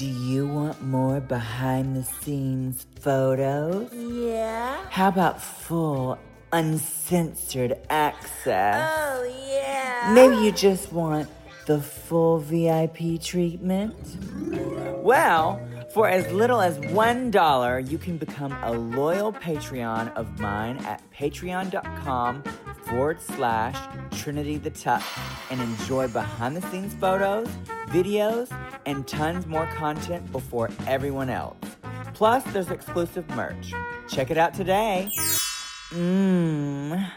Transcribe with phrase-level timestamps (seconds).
[0.00, 3.92] Do you want more behind the scenes photos?
[3.92, 4.82] Yeah.
[4.88, 6.18] How about full,
[6.54, 8.90] uncensored access?
[8.96, 10.10] Oh, yeah.
[10.14, 11.28] Maybe you just want
[11.66, 13.94] the full VIP treatment?
[15.04, 15.60] Well,
[15.92, 22.42] for as little as $1, you can become a loyal Patreon of mine at patreon.com
[22.86, 23.76] forward slash
[24.18, 25.02] Trinity the Tuck
[25.50, 27.48] and enjoy behind the scenes photos,
[27.90, 28.50] videos,
[28.86, 31.56] and tons more content before everyone else.
[32.14, 33.72] Plus, there's exclusive merch.
[34.08, 35.10] Check it out today.
[35.90, 37.10] Mmm.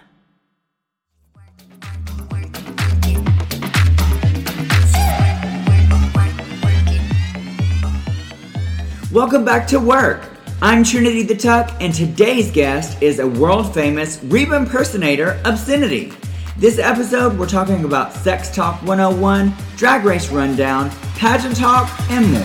[9.12, 10.26] Welcome back to work.
[10.60, 16.12] I'm Trinity the Tuck, and today's guest is a world famous Reba impersonator, Obscenity.
[16.56, 22.44] This episode, we're talking about Sex Talk 101, Drag Race Rundown, Pageant Talk, and more.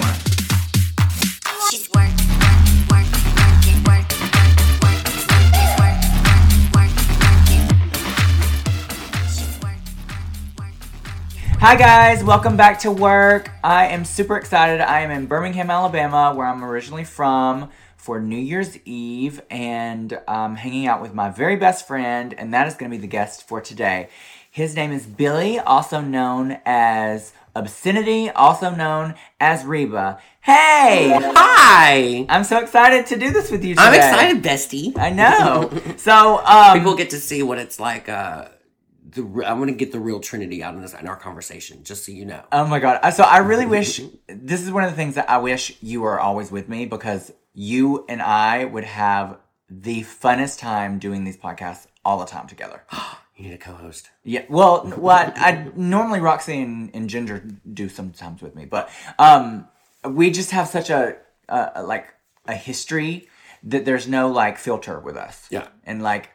[11.61, 13.51] Hi, guys, welcome back to work.
[13.63, 14.81] I am super excited.
[14.81, 17.69] I am in Birmingham, Alabama, where I'm originally from,
[18.09, 22.67] for New Year's Eve, and I'm hanging out with my very best friend, and that
[22.67, 24.09] is going to be the guest for today.
[24.51, 30.23] His name is Billy, also known as Obscenity, also known as Reba.
[30.41, 31.21] Hey!
[31.23, 32.25] Hi!
[32.31, 33.87] I'm so excited to do this with you today.
[33.87, 34.97] I'm excited, bestie.
[34.97, 35.71] I know.
[35.99, 38.09] So, um, People get to see what it's like.
[38.09, 38.49] Uh,
[39.11, 42.05] the I want to get the real Trinity out in this in our conversation, just
[42.05, 42.43] so you know.
[42.53, 43.11] Oh my god!
[43.11, 46.19] So I really wish this is one of the things that I wish you were
[46.21, 51.89] always with me because you and I would have the funnest time doing these podcasts
[52.05, 52.85] all the time together.
[53.37, 54.11] You need a co-host.
[54.25, 54.47] Yeah.
[54.49, 59.69] Well, what I normally Roxy and, and Ginger do sometimes with me, but um,
[60.05, 62.09] we just have such a uh, like
[62.49, 63.29] a history
[63.63, 65.47] that there's no like filter with us.
[65.51, 65.69] Yeah.
[65.85, 66.31] And like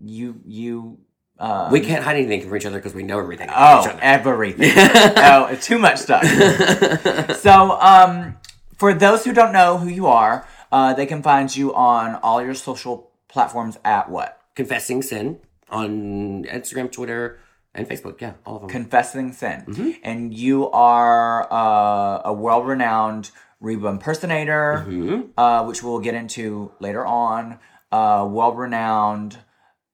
[0.00, 0.98] you you.
[1.40, 3.98] Uh, we can't hide anything from each other because we know everything Oh, each other.
[4.00, 4.70] everything.
[4.76, 6.24] oh, too much stuff.
[7.40, 8.36] so, um,
[8.76, 12.42] for those who don't know who you are, uh, they can find you on all
[12.42, 14.40] your social platforms at what?
[14.54, 17.38] Confessing sin on Instagram, Twitter,
[17.74, 18.20] and Facebook.
[18.20, 18.70] Yeah, all of them.
[18.70, 19.96] Confessing Sin.
[20.02, 23.30] And you are uh, a world renowned
[23.60, 27.58] Reba impersonator, uh, which we'll get into later on.
[27.90, 29.38] Uh, world renowned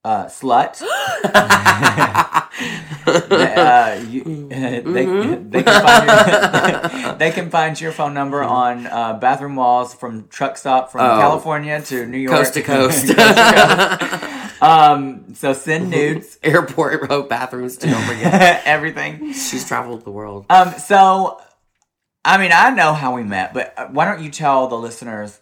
[0.03, 0.79] uh, slut.
[3.05, 8.87] they, uh, you, they, they, can find your, they can find your phone number on
[8.87, 11.19] uh, bathroom walls from truck stop from Oh.
[11.19, 12.35] California to New York.
[12.35, 13.09] Coast to coast.
[14.61, 17.89] Um, so send nudes, Airport road bathrooms too.
[17.89, 18.61] Don't forget.
[18.65, 19.33] everything.
[19.33, 20.45] She's traveled the world.
[20.51, 21.41] Um, so,
[22.23, 25.39] I mean, I know how we met, but uh, why don't you tell the listeners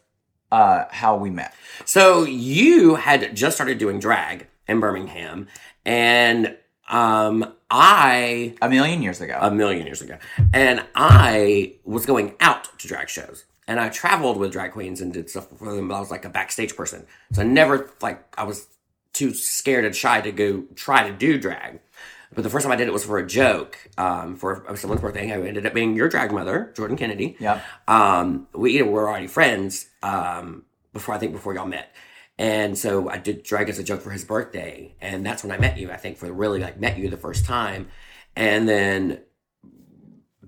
[0.51, 1.53] uh, how we met?
[1.85, 5.47] So you had just started doing drag in Birmingham,
[5.85, 6.57] and
[6.89, 9.37] um, I A million years ago.
[9.39, 10.17] a million years ago.
[10.53, 13.45] And I was going out to drag shows.
[13.67, 16.25] And I traveled with drag queens and did stuff for them, but I was like
[16.25, 17.05] a backstage person.
[17.33, 18.65] So I never like I was
[19.13, 21.79] too scared and shy to go try to do drag.
[22.39, 25.29] But the first time I did it was for a joke, um, for someone's birthday.
[25.29, 27.35] I ended up being your drag mother, Jordan Kennedy.
[27.37, 27.59] Yeah.
[27.85, 30.63] Um, we were already friends um,
[30.93, 31.93] before I think before y'all met.
[32.37, 35.57] And so I did drag as a joke for his birthday, and that's when I
[35.57, 35.91] met you.
[35.91, 37.89] I think for really like met you the first time,
[38.37, 39.19] and then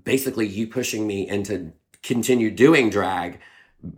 [0.02, 3.42] basically you pushing me into continue doing drag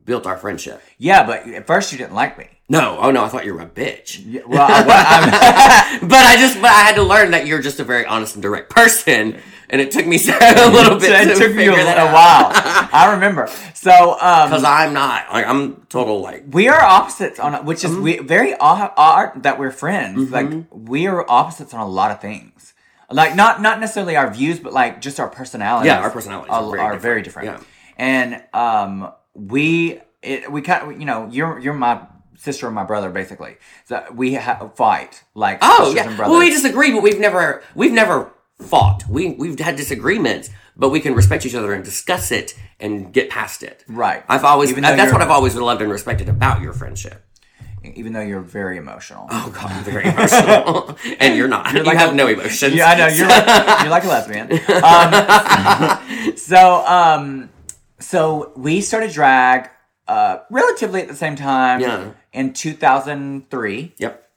[0.04, 0.82] built our friendship.
[0.98, 2.48] yeah, but at first you didn't like me.
[2.74, 4.22] No, oh no, I thought you were a bitch.
[4.26, 7.84] Yeah, Well, I, but I just, but I had to learn that you're just a
[7.84, 9.38] very honest and direct person,
[9.70, 11.12] and it took me a little bit.
[11.12, 12.50] it to took me a, a while.
[12.92, 13.48] I remember.
[13.76, 17.92] So, because um, I'm not like I'm total like we are opposites on, which is
[17.92, 18.02] Mm-hmm.
[18.04, 20.32] we, very odd, that we're friends.
[20.32, 22.74] Like we are opposites on a lot of things.
[23.12, 25.88] Like not not necessarily our views, but like just our personalities.
[25.88, 27.02] Yeah, our personalities are, are very are different.
[27.04, 27.48] very different.
[27.50, 27.64] Yeah.
[27.98, 32.02] And um, we it, we kind of you know you're you're my
[32.44, 33.56] sister and my brother basically.
[33.86, 36.16] So we ha- fight like Oh yeah.
[36.18, 38.32] Well, we disagree, but we've never we've never
[38.62, 39.04] fought.
[39.10, 43.30] We we've had disagreements, but we can respect each other and discuss it and get
[43.30, 43.84] past it.
[43.88, 44.24] Right.
[44.28, 47.24] I've always Even that's what I've always loved and respected about your friendship.
[47.84, 49.28] even though you're very emotional.
[49.30, 51.74] Oh God, I'm very emotional, and you're not.
[51.74, 52.74] you like have a- no emotions.
[52.76, 54.48] Yeah, I know you're like, you're like a lesbian.
[54.90, 57.50] Um, so, um,
[58.00, 59.70] so we started drag
[60.08, 61.80] uh, relatively at the same time.
[61.82, 62.12] Yeah.
[62.34, 64.30] In 2003, Yep.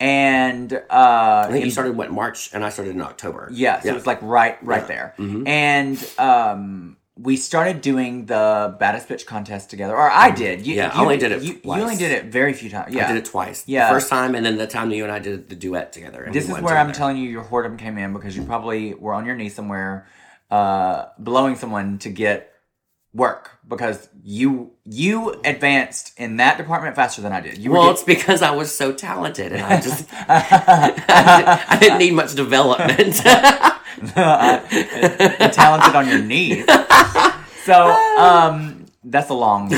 [0.00, 3.48] and uh, I think in- you started what March, and I started in October.
[3.52, 5.14] yeah, so it was like right, right there.
[5.18, 10.66] And um, we started doing the baddest bitch contest together, or I did.
[10.66, 12.94] You, Yeah, I only did it You, you only did it very few times.
[12.94, 13.64] Yeah, I did it twice.
[13.66, 13.88] Yeah.
[13.88, 16.26] The first time, and then the time that you and I did the duet together.
[16.32, 16.98] This we is where I'm together.
[16.98, 20.06] telling you your whoredom came in because you probably were on your knee somewhere,
[20.50, 22.48] uh, blowing someone to get
[23.14, 27.58] work because you you advanced in that department faster than I did.
[27.58, 32.34] You Well, it's because I was so talented, and I just I didn't need much
[32.34, 33.16] development.
[35.54, 36.64] talented on your knees.
[37.64, 39.72] So, um, that's a long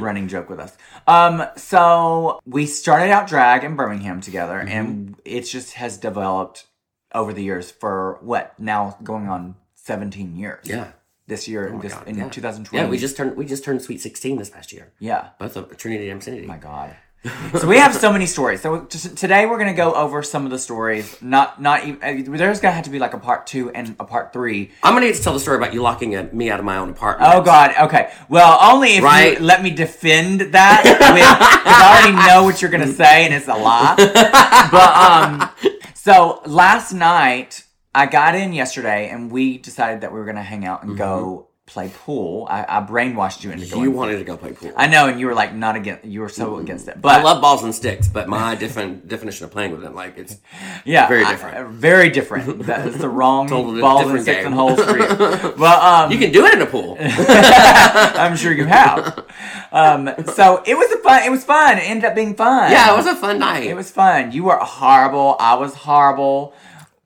[0.00, 0.76] running joke with us.
[1.06, 4.68] Um, so we started out drag in Birmingham together, Mm-hmm.
[4.68, 6.66] and it just has developed
[7.14, 10.64] over the years for what now going on 17 years.
[10.66, 10.92] yeah.
[11.30, 12.28] This year, this, Oh God, in yeah.
[12.28, 12.84] 2020.
[12.84, 14.92] Yeah, we just turned we just turned sweet sixteen this past year.
[14.98, 15.30] yeah.
[15.38, 16.22] Both of Trinity and.
[16.28, 16.94] Oh my God.
[17.60, 18.62] so we have so many stories.
[18.62, 21.20] So just, today we're gonna go over some of the stories.
[21.20, 24.06] Not not even uh, there's gonna have to be like a part two and a
[24.06, 24.70] part three.
[24.82, 26.78] I'm gonna need to tell the story about you locking uh, me out of my
[26.78, 27.30] own apartment.
[27.34, 27.74] Oh God.
[27.78, 28.10] Okay.
[28.30, 29.38] Well, only if Right.
[29.38, 30.80] you let me defend that.
[30.82, 30.98] Because
[31.78, 33.96] I already know what you're gonna say, and it's a lie.
[34.70, 35.50] But um,
[35.94, 37.64] so last night
[37.94, 41.48] I got in yesterday, and we decided that we were gonna hang out and go
[41.66, 42.48] play pool.
[42.50, 43.76] I, I brainwashed you into going.
[43.76, 43.82] Mm-hmm.
[43.84, 44.72] You wanted to go play pool.
[44.76, 46.04] I know, and you were like not against.
[46.04, 49.44] You were so against it, but I love balls and sticks, but my different definition
[49.44, 50.36] of playing with them, like it's
[50.84, 51.56] yeah, very different.
[51.56, 52.62] uh, very different.
[52.70, 54.46] That is the wrong Totally balls and sticks game.
[54.46, 55.54] and holes for you.
[55.56, 56.96] Well, um, you can do it in a pool.
[57.00, 59.24] I'm sure you have.
[59.72, 61.22] Um, so it was a fun.
[61.24, 61.78] It was fun.
[61.78, 62.70] It ended up being fun.
[62.70, 63.64] yeah, it was a fun night.
[63.64, 64.30] It was fun.
[64.30, 65.36] You were horrible.
[65.40, 66.54] I was horrible.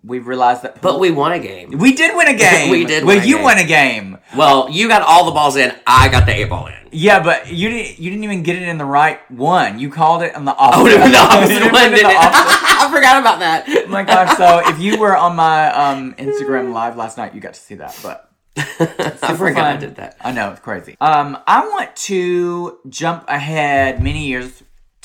[0.07, 0.83] We realized that.
[0.83, 1.79] but we won a game.
[1.79, 2.71] we did win a game.
[2.71, 3.43] We did Well, you game.
[3.45, 4.19] won a game.
[4.37, 5.73] Well, you got all the balls in.
[5.87, 6.75] I got the eight ball in.
[6.93, 7.99] Yeah, but you didn't.
[7.99, 9.79] You didn't even get it in the right one.
[9.79, 11.01] You called it on the Oh, opposite.
[11.01, 12.85] I the didn't one put it in that the opposite.
[12.85, 13.65] I forgot about that.
[13.67, 14.37] Oh my gosh!
[14.37, 17.77] So if you were on my um, Instagram live last night, you got to see
[17.77, 17.99] that.
[18.03, 20.17] But I forgot I did that.
[20.21, 20.97] I know it's crazy.
[21.01, 24.63] Um, I want to jump ahead many years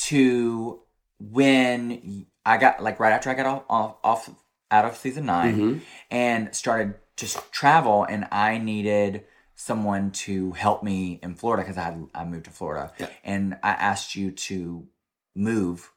[0.10, 0.82] to
[1.20, 4.30] when I got like right after I got off off, off
[4.72, 5.78] out of season 9 Mm-hmm.
[6.12, 9.26] and started to travel, and I needed
[9.56, 13.08] someone to help me in Florida because I had I moved to Florida, Yeah.
[13.24, 14.88] and I asked you to
[15.36, 15.92] move,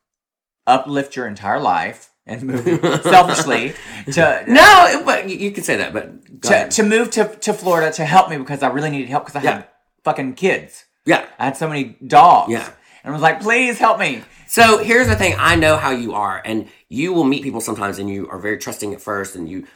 [0.66, 2.08] uplift your entire life.
[2.24, 2.64] And move
[3.02, 3.74] selfishly
[4.12, 5.92] to No, but you, you can say that.
[5.92, 9.24] But to, to move to, to Florida to help me because I really needed help
[9.26, 9.54] because I Yeah.
[9.56, 9.68] had
[10.04, 10.84] fucking kids.
[11.04, 11.26] yeah.
[11.40, 12.52] I had so many dogs.
[12.52, 12.70] Yeah.
[13.04, 14.22] And I was like, please help me.
[14.46, 17.98] So here's the thing: I know how you are, and you will meet people sometimes,
[17.98, 19.66] and you are very trusting at first, and you.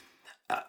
[0.51, 0.61] Uh,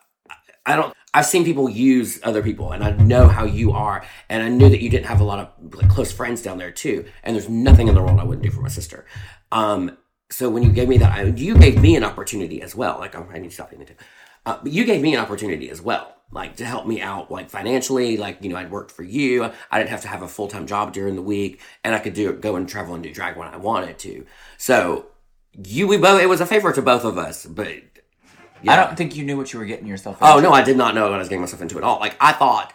[0.65, 0.94] I don't.
[1.13, 4.69] I've seen people use other people, and I know how you are, and I knew
[4.69, 7.06] that you didn't have a lot of like, close friends down there too.
[7.24, 9.06] And there's nothing in the world I wouldn't do for my sister.
[9.51, 9.98] Um,
[10.30, 13.00] so when you gave me that, I, you gave me an opportunity as well.
[13.00, 13.95] Like I'm, I need to stop eating too.
[14.45, 17.50] Uh, but you gave me an opportunity as well, like to help me out, like
[17.50, 18.18] financially.
[18.18, 19.50] Like you know, I'd worked for you.
[19.71, 22.13] I didn't have to have a full time job during the week, and I could
[22.13, 24.25] do go and travel and do drag when I wanted to.
[24.57, 25.07] So
[25.65, 26.21] you, we both.
[26.21, 27.69] It was a favor to both of us, but
[28.62, 28.74] yeah.
[28.74, 30.47] I don't think you knew what you were getting yourself oh, into.
[30.47, 32.00] Oh no, I did not know what I was getting myself into at all.
[32.00, 32.74] Like I thought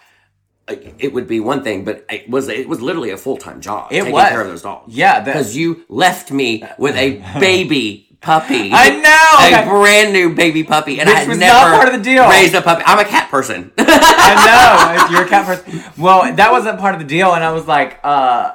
[0.69, 3.93] it would be one thing, but it was it was literally a full time job.
[3.93, 4.29] It taking was.
[4.29, 4.95] care of those dogs.
[4.95, 8.71] Yeah, because you left me with a baby puppy.
[8.73, 9.69] I know, a okay.
[9.69, 12.29] brand new baby puppy, and Which I had was never not part of the deal.
[12.29, 12.83] raised a puppy.
[12.87, 13.73] I'm a cat person.
[13.79, 15.15] I know.
[15.15, 15.83] You're a cat person.
[15.99, 17.35] Well, that wasn't part of the deal.
[17.35, 18.53] And I was like, uh,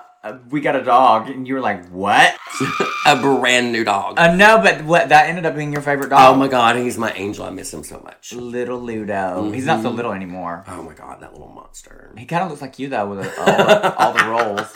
[0.50, 1.30] we got a dog.
[1.30, 2.36] And you were like, what?
[3.06, 4.20] a brand new dog.
[4.20, 6.20] Uh, no, but what, that ended up being your favorite dog.
[6.22, 7.46] oh my god, he's my angel.
[7.46, 8.34] I miss him so much.
[8.34, 9.52] Little Ludo.
[9.52, 10.64] He's not so little anymore.
[10.68, 12.14] Oh my god, that little monster.
[12.18, 14.72] He kind of looks like you though, with all the, all the rolls.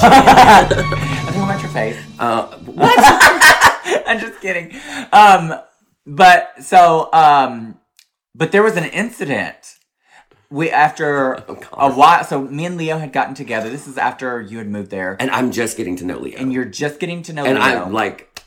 [0.00, 0.66] I
[1.30, 1.96] think about your face.
[2.18, 3.57] Uh, what?
[4.06, 4.74] I'm just kidding.
[5.12, 5.54] Um,
[6.06, 7.78] but so, um,
[8.34, 9.76] but there was an incident.
[10.50, 12.24] We after Oh, a while.
[12.24, 13.68] So me and Leo had gotten together.
[13.68, 16.52] This is after you had moved there, and, I'm just getting to know Leo, and,
[16.52, 17.54] you're just getting to know Leo.
[17.54, 18.42] And I'm like,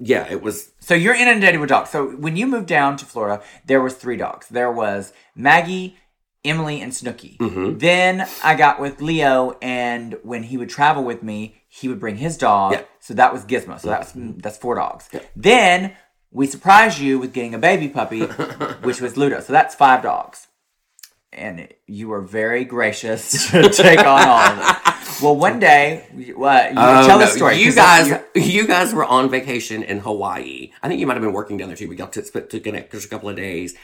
[0.00, 1.90] yeah, it was so you're inundated with dogs.
[1.90, 4.48] So when you moved down to Florida, there was three dogs.
[4.48, 5.96] There was Maggie,
[6.44, 7.38] Emily, and Snooky.
[7.40, 7.78] Mm-hmm.
[7.78, 12.16] Then I got with Leo, and when he would travel with me, he would bring
[12.18, 12.72] his dog.
[12.72, 12.82] Yeah.
[13.04, 13.78] So that was Gizmo.
[13.78, 15.10] So that's that's four dogs.
[15.36, 15.94] Then
[16.30, 18.22] we surprised you with getting a baby puppy,
[18.82, 19.40] which was Ludo.
[19.40, 20.46] So that's five dogs.
[21.30, 24.94] And you were very gracious to take on all of them.
[25.22, 26.70] Well, one day, what?
[26.72, 27.60] You Oh, tell the story.
[27.60, 30.72] You guys, you- guys were on vacation in Hawaii.
[30.82, 31.88] I think you might have been working down there too.
[31.90, 33.74] We got to split to connect just a couple of days,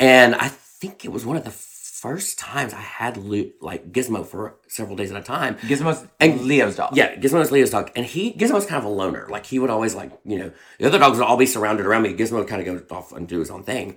[0.00, 1.50] and I think it was one of the
[2.00, 3.16] first times I had
[3.60, 5.54] like Gizmo for several days at a time.
[5.56, 6.96] Gizmo's And- Leo's dog.
[6.96, 9.26] Yeah, Gizmo's Leo's dog, and he Gizmo's kind of a loner.
[9.30, 12.02] Like he would always like you know the other dogs would all be surrounded around
[12.02, 12.14] me.
[12.14, 13.96] Gizmo would kind of go off and do his own thing.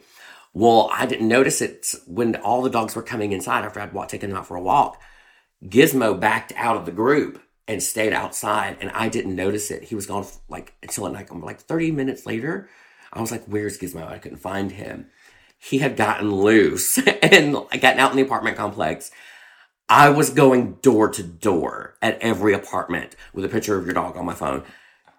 [0.53, 4.29] Well, I didn't notice it when all the dogs were coming inside after I'd taken
[4.29, 4.99] them out for a walk.
[5.63, 9.83] Gizmo backed out of the group and stayed outside, and I didn't notice it.
[9.83, 12.69] He was gone like until like like thirty minutes later.
[13.11, 15.07] I was like, "Where's Gizmo?" I couldn't find him.
[15.59, 19.11] He had gotten loose and gotten out in the apartment complex.
[19.87, 24.17] I was going door to door at every apartment with a picture of your dog
[24.17, 24.63] on my phone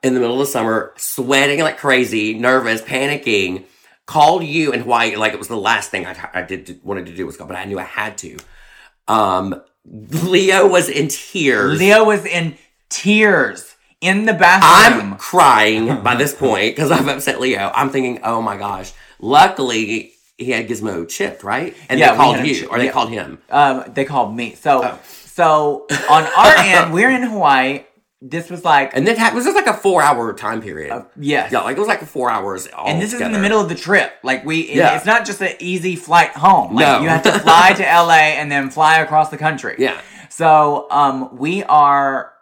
[0.03, 3.65] in the middle of the summer, sweating like crazy, nervous, panicking.
[4.07, 7.15] Called you in Hawaii like it was the last thing I, I did wanted to
[7.15, 8.39] do was go, but I knew I had to.
[9.07, 11.79] Um, Leo was in tears.
[11.79, 12.57] Leo was in
[12.89, 15.13] tears in the bathroom.
[15.13, 17.71] I'm crying by this point because I've upset Leo.
[17.75, 18.93] I'm thinking, oh my gosh.
[19.21, 21.77] Luckily, he had Gizmo chipped, right?
[21.89, 22.91] And Yeah, they called you, or they yeah.
[22.93, 23.39] called him.
[23.51, 24.55] Um, they called me.
[24.57, 24.99] So, Oh.
[25.27, 27.85] so on our end, we're in Hawaii.
[28.23, 31.07] This was like, And then ha- was this like a four hour time period?
[31.19, 31.51] yes.
[31.53, 32.67] yeah, like it was like four hours.
[32.69, 34.13] All and this is in the middle of the trip.
[34.23, 34.97] Like we, Yeah.
[34.97, 36.75] it's not just an easy flight home.
[36.75, 37.01] Like No.
[37.01, 39.77] you have to fly to LA and then fly across the country.
[39.79, 39.99] Yeah.
[40.29, 42.33] So, um, we are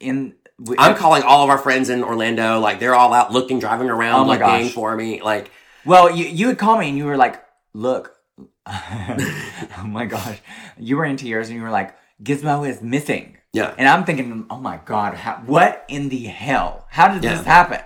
[0.00, 0.34] in.
[0.58, 2.60] We, I'm calling all of our friends in Orlando.
[2.60, 4.72] Like they're all out looking, driving around, Oh looking gosh.
[4.72, 5.20] for me.
[5.22, 5.50] Like
[5.84, 8.16] well, you you had called me and you were like, "Look,
[8.66, 10.40] oh my gosh,"
[10.78, 14.46] you were in tears and you were like, "Gizmo is missing." yeah, And I'm thinking,
[14.50, 16.86] oh my God, how, what in the hell?
[16.90, 17.36] How did Yeah.
[17.36, 17.80] this happen?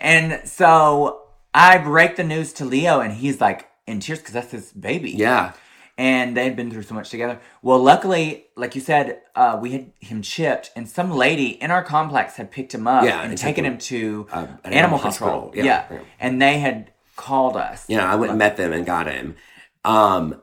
[0.00, 4.52] And so I break the news to Leo, and he's like in tears because that's
[4.52, 5.10] his baby.
[5.10, 5.52] yeah,
[5.96, 7.40] And they'd been through so much together.
[7.62, 11.82] Well, luckily, like you said, uh, we had him chipped, and some lady in our
[11.82, 14.98] complex had picked him up Yeah, and taken took him to uh, an animal animal
[15.00, 15.52] control.
[15.52, 15.98] Yeah, yeah.
[16.20, 17.84] And they had called us.
[17.88, 18.10] yeah.
[18.10, 19.36] I went and met them and got him.
[19.84, 20.40] Um,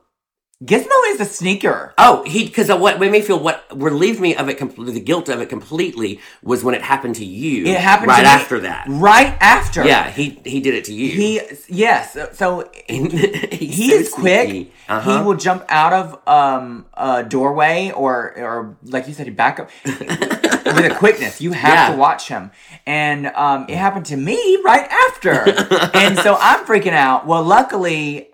[0.64, 1.94] Gizmo is a sneaker.
[1.98, 5.28] Oh, he because what made me feel what relieved me of it completely, the guilt
[5.28, 7.66] of it completely was when it happened to you.
[7.66, 8.86] It happened right after that.
[8.88, 9.86] Right after.
[9.86, 11.10] Yeah, he he did it to you.
[11.10, 12.14] He, yes.
[12.14, 14.72] So, so he so is quick.
[14.88, 15.18] Uh-huh.
[15.18, 19.60] He will jump out of um, a doorway or or like you said, he back
[19.60, 19.70] up
[20.66, 21.40] with a quickness.
[21.42, 21.92] You have Yeah.
[21.92, 22.52] to watch him.
[22.86, 25.32] And um, it happened to me right after.
[25.94, 27.26] and so I'm freaking out.
[27.28, 28.30] Well, luckily,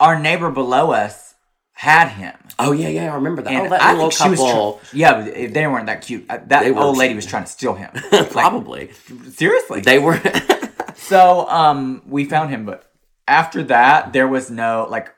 [0.00, 1.34] our neighbor below us
[1.72, 2.34] had him.
[2.58, 3.52] Oh yeah, yeah, I remember that.
[3.52, 4.38] And oh, that I little think she was.
[4.38, 4.80] couple.
[4.90, 6.26] Tr- yeah, they weren't that cute.
[6.28, 7.90] Uh, That They old lady was trying to steal him.
[8.12, 8.90] Like, Probably
[9.30, 9.80] seriously.
[9.80, 10.20] they were.
[10.94, 12.84] So um we found him, but
[13.26, 15.12] after that there was no like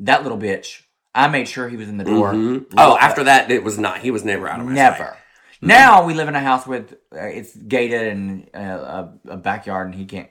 [0.00, 0.82] that little bitch.
[1.14, 2.32] I made sure he was in the door.
[2.32, 2.66] Mhm.
[2.76, 3.98] Oh, after that, it was not.
[4.00, 4.96] He was never out of my Never.
[4.98, 5.16] sight.
[5.62, 8.58] Now we live in a house with uh, it's gated and uh,
[9.28, 10.28] a, a backyard, and he can't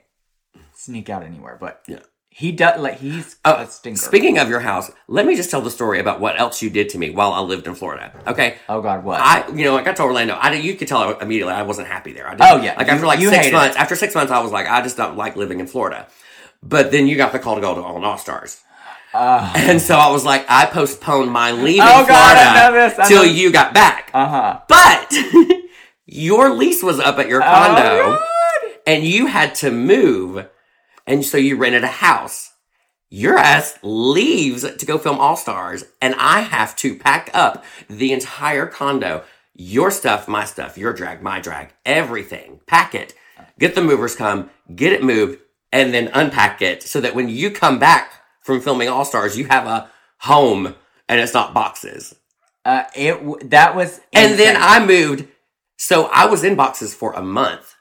[0.74, 1.56] sneak out anywhere.
[1.60, 1.98] But Yeah.
[2.28, 3.98] he does like he's Oh, a stinker.
[3.98, 6.88] speaking of your house, let me just tell the story about what else you did
[6.90, 8.12] to me while I lived in Florida.
[8.26, 8.56] Okay.
[8.68, 9.20] oh God, what?
[9.20, 10.38] I, you know, I got to Orlando.
[10.40, 12.28] I, did- you could tell immediately I wasn't happy there.
[12.28, 12.74] I did, Oh, yeah.
[12.76, 13.76] like You- after like you six hated months.
[13.76, 16.06] After six months, I was like, I just don't like living in Florida.
[16.62, 18.60] But then you got the call to go to All All Stars,
[19.16, 22.72] uh and so I was like, I postponed my leaving Oh, Florida God, I know
[22.88, 22.98] this.
[22.98, 24.10] I till you got back.
[24.12, 24.60] Uh-huh.
[24.68, 25.12] But
[26.06, 30.46] your lease was up at your condo, Oh, and you had to move,
[31.06, 32.52] and so you rented a house.
[33.08, 38.12] Your ass leaves to go film All Stars, and I have to pack up the
[38.12, 39.22] entire condo.
[39.54, 42.60] Your stuff, my stuff, your drag, my drag, everything.
[42.66, 43.14] Pack it.
[43.58, 45.38] Get the movers come, get it moved,
[45.72, 48.12] and then unpack it so that when you come back
[48.46, 50.74] from filming All Stars, you have a home
[51.08, 52.14] and it's not boxes.
[52.64, 54.56] uh, it w- that was And then.
[54.58, 55.26] I moved.
[55.78, 57.74] So I was in boxes for a month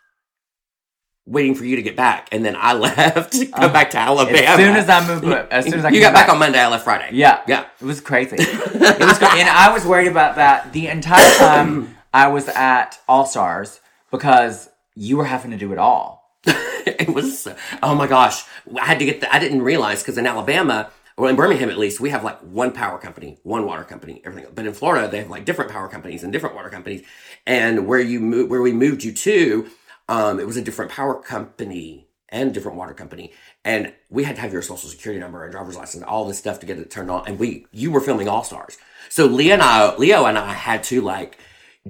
[1.27, 2.27] waiting for you to get back.
[2.31, 4.37] And then I left to go back to Alabama.
[4.37, 6.67] as soon as I moved, as soon as I you got back on Monday, I
[6.67, 7.09] left Friday.
[7.13, 7.41] Yeah.
[7.47, 7.65] Yeah.
[7.81, 8.35] It was crazy.
[8.39, 12.99] it was cra- and I was worried about that the entire time I was at
[13.07, 13.79] All Stars
[14.11, 16.14] because you were having to do it all.
[16.85, 17.47] it was,
[17.81, 18.43] oh my gosh.
[18.79, 21.77] I had to get the, I didn't realize because in Alabama, or in Birmingham at
[21.77, 24.51] least, we have like one power company, one water company, everything.
[24.53, 27.05] But in Florida, they have like different power companies and different water companies.
[27.45, 29.69] And where you move, where we moved you to,
[30.09, 33.31] um, it was a different power company and different water company.
[33.63, 36.59] And we had to have your social security number and driver's license, all this stuff
[36.59, 37.25] to get it turned on.
[37.27, 38.77] And we, you were filming All Stars.
[39.09, 41.37] So Leo and I, Leo and I had to like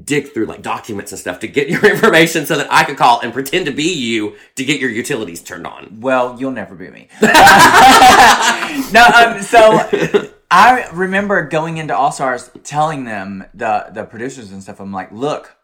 [0.03, 3.21] dig through like documents and stuff to get your information so that I could call
[3.21, 5.99] and pretend to be you to get your utilities turned on.
[6.01, 7.07] Well, you'll never be me.
[7.21, 14.61] no, um, so I remember going into All Stars telling them the the producers and
[14.61, 14.79] stuff.
[14.79, 15.55] I'm like, look,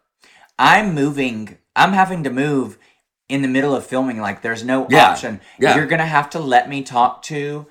[0.58, 1.58] I'm moving.
[1.76, 2.78] I'm having to move
[3.28, 4.20] in the middle of filming.
[4.20, 5.40] Like, there's no Yeah, option.
[5.58, 5.76] yeah.
[5.76, 7.66] You're gonna have to let me talk to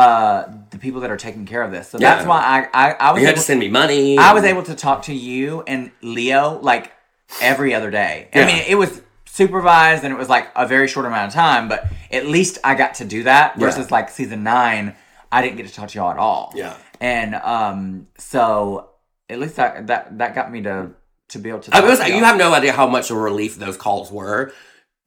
[0.00, 1.88] uh the people that are taking care of this.
[1.90, 2.14] So Yeah.
[2.14, 2.40] that's why
[2.74, 4.18] I I, I was You had able to send me money.
[4.18, 6.92] I was able to talk to you and Leo like
[7.42, 8.28] every other day.
[8.34, 11.68] I mean, it was supervised and it was like a very short amount of time,
[11.68, 13.66] but at least I got to do that Yeah.
[13.66, 14.96] versus like season nine,
[15.30, 16.52] I didn't get to talk to y'all at all.
[16.56, 16.76] Yeah.
[17.00, 18.90] And um, so
[19.28, 20.90] at least that that that got me to
[21.28, 21.76] to be able to.
[21.76, 24.52] I was, you have no idea how much of a relief those calls were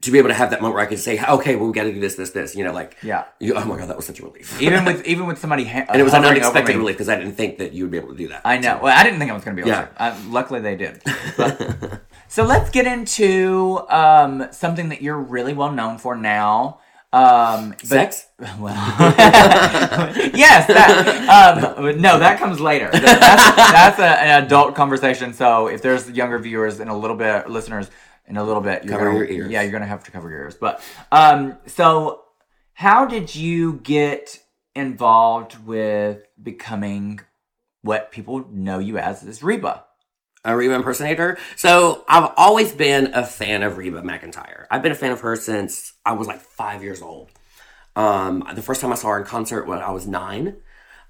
[0.04, 1.84] to be able to have that moment where I can say, okay, well, we got
[1.84, 2.56] to do this, this, this.
[2.56, 3.26] You know, like, Yeah.
[3.40, 4.62] You, oh my god, that was such a relief.
[4.62, 7.34] even with even with somebody ha- and it was an unexpected relief because I didn't
[7.36, 8.42] think that you would be able to do that.
[8.46, 8.80] I know.
[8.84, 9.88] Well, I didn't think I was going to be able Yeah.
[9.88, 10.02] to.
[10.04, 11.02] Uh, luckily, they did.
[11.38, 16.80] But- so let's get into um, something that you're really well known for now.
[17.12, 18.28] Um, but- Sex?
[18.60, 18.74] Well,
[20.34, 20.68] yes.
[20.68, 22.90] That, um, no, that comes later.
[22.92, 23.04] That's,
[23.56, 25.34] that's a, an adult conversation.
[25.34, 27.90] So if there's younger viewers and a little bit, listeners
[28.28, 29.52] in a little bit, you're Cover gonna, your ears.
[29.52, 30.56] Yeah, you're gonna have to cover your ears.
[30.56, 32.24] But um, so
[32.74, 34.40] how did you get
[34.76, 37.20] involved with becoming
[37.82, 39.86] what people know you as is Reba?
[40.46, 41.38] a Reba impersonator.
[41.56, 44.66] So I've always been a fan of Reba McEntire.
[44.70, 47.32] I've been a fan of her since I was like five years old.
[47.96, 50.58] Um, the first time I saw her in concert when I was nine.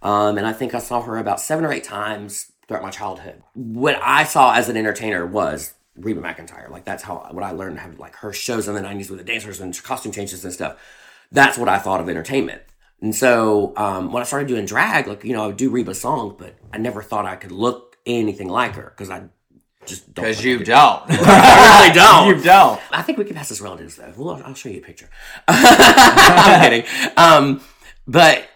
[0.01, 3.41] Um, and I think I saw her about seven or eight times throughout my childhood.
[3.53, 6.69] What I saw as an entertainer was Reba McEntire.
[6.69, 9.25] Like that's how what I learned how like her shows in the nineties with the
[9.25, 10.77] dancers and costume changes and stuff.
[11.31, 12.62] That's what I thought of entertainment.
[13.01, 15.93] And so um, when I started doing drag, like you know, I would do Reba
[15.93, 19.23] songs, but I never thought I could look anything like her because I
[19.85, 20.25] just don't.
[20.25, 20.65] Because you do.
[20.65, 21.03] don't.
[21.09, 22.38] I really don't.
[22.38, 22.81] you don't.
[22.91, 24.13] I think we can pass as relatives though.
[24.15, 25.09] Well, I'll, I'll show you a picture.
[25.47, 26.89] I'm kidding.
[27.17, 27.62] Um,
[28.07, 28.47] but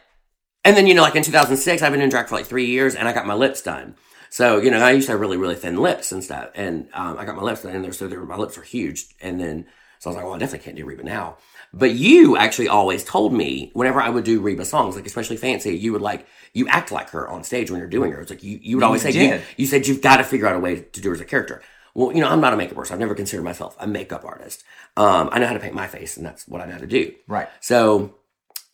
[0.63, 2.95] and then you know, like in 2006, I've been in drag for like three years,
[2.95, 3.95] and I got my lips done.
[4.29, 7.17] So you know, I used to have really really thin lips and stuff, and um,
[7.17, 9.65] I got my lips and they're so were, my lips are huge, and then
[9.99, 11.37] so I was like, well, I definitely can't do Reba now.
[11.73, 15.75] But you actually always told me whenever I would do Reba songs, like especially fancy,
[15.77, 18.21] you would like you act like her on stage when you're doing her.
[18.21, 20.47] It's like you you would always You say you, you said you've got to figure
[20.47, 21.61] out a way to do her as a character.
[21.93, 22.93] Well, you know, I'm not a makeup artist.
[22.93, 24.63] I've never considered myself a makeup artist.
[24.95, 26.87] Um, I know how to paint my face, and that's what I know how to
[26.87, 27.13] do.
[27.27, 27.47] Right.
[27.59, 28.15] So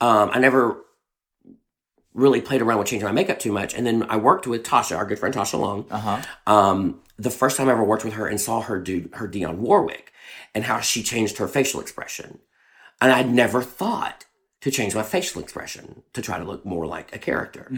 [0.01, 0.83] um, I never
[2.13, 3.73] really played around with changing my makeup too much.
[3.73, 5.85] And then I worked with Tasha, our good friend Tasha Long.
[5.89, 6.21] Uh huh.
[6.47, 9.57] Um, the first time I ever worked with her and saw her do her Dionne
[9.57, 10.11] Warwick
[10.53, 12.39] and how she changed her facial expression.
[13.01, 14.25] And I'd never thought
[14.61, 17.69] to change my facial expression to try to look more like a character.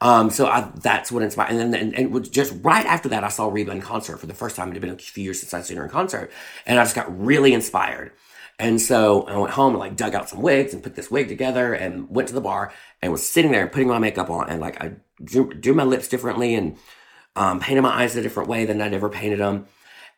[0.00, 1.50] Um, so I, that's what inspired.
[1.50, 4.16] And then and, and it was just right after that, I saw Reba in concert
[4.18, 4.68] for the first time.
[4.68, 6.32] It had been a few years since I'd seen her in concert,
[6.66, 8.12] and I just got really inspired.
[8.58, 11.28] And so I went home and like dug out some wigs and put this wig
[11.28, 14.48] together and went to the bar and was sitting there and putting my makeup on
[14.48, 16.76] and like I drew, drew my lips differently and
[17.36, 19.66] um, painted my eyes a different way than I'd ever painted them.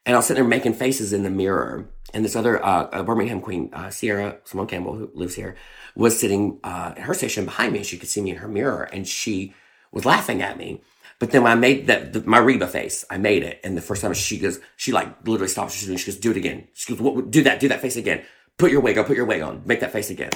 [0.06, 1.90] And I was sitting there making faces in the mirror.
[2.14, 5.54] And this other uh, Birmingham queen, uh, Sierra Simone Campbell, who lives here,
[5.94, 7.84] was sitting uh, at her station behind me.
[7.84, 9.54] She could see me in her mirror, and she
[9.92, 10.80] was laughing at me.
[11.20, 13.82] But then when I made that the, my Reba face, I made it, and the
[13.82, 15.74] first time she goes, she like literally stops.
[15.74, 17.60] She goes, "Do it again." She goes, what, "Do that.
[17.60, 18.24] Do that face again.
[18.58, 19.04] Put your wig on.
[19.04, 19.62] Put your wig on.
[19.66, 20.32] Make that face again."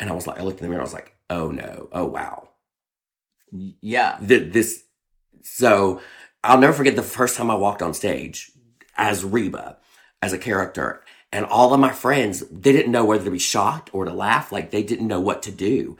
[0.00, 0.80] And I was like, I looked in the mirror.
[0.80, 1.88] I was like, "Oh no!
[1.92, 2.48] Oh wow!"
[3.80, 4.18] Yeah.
[4.26, 4.84] th- this
[5.42, 6.00] so
[6.42, 8.50] I'll never forget the first time I walked on stage
[8.96, 9.78] as Reba
[10.22, 13.90] as a character and all of my friends they didn't know whether to be shocked
[13.92, 15.96] or to laugh like they didn't know what to do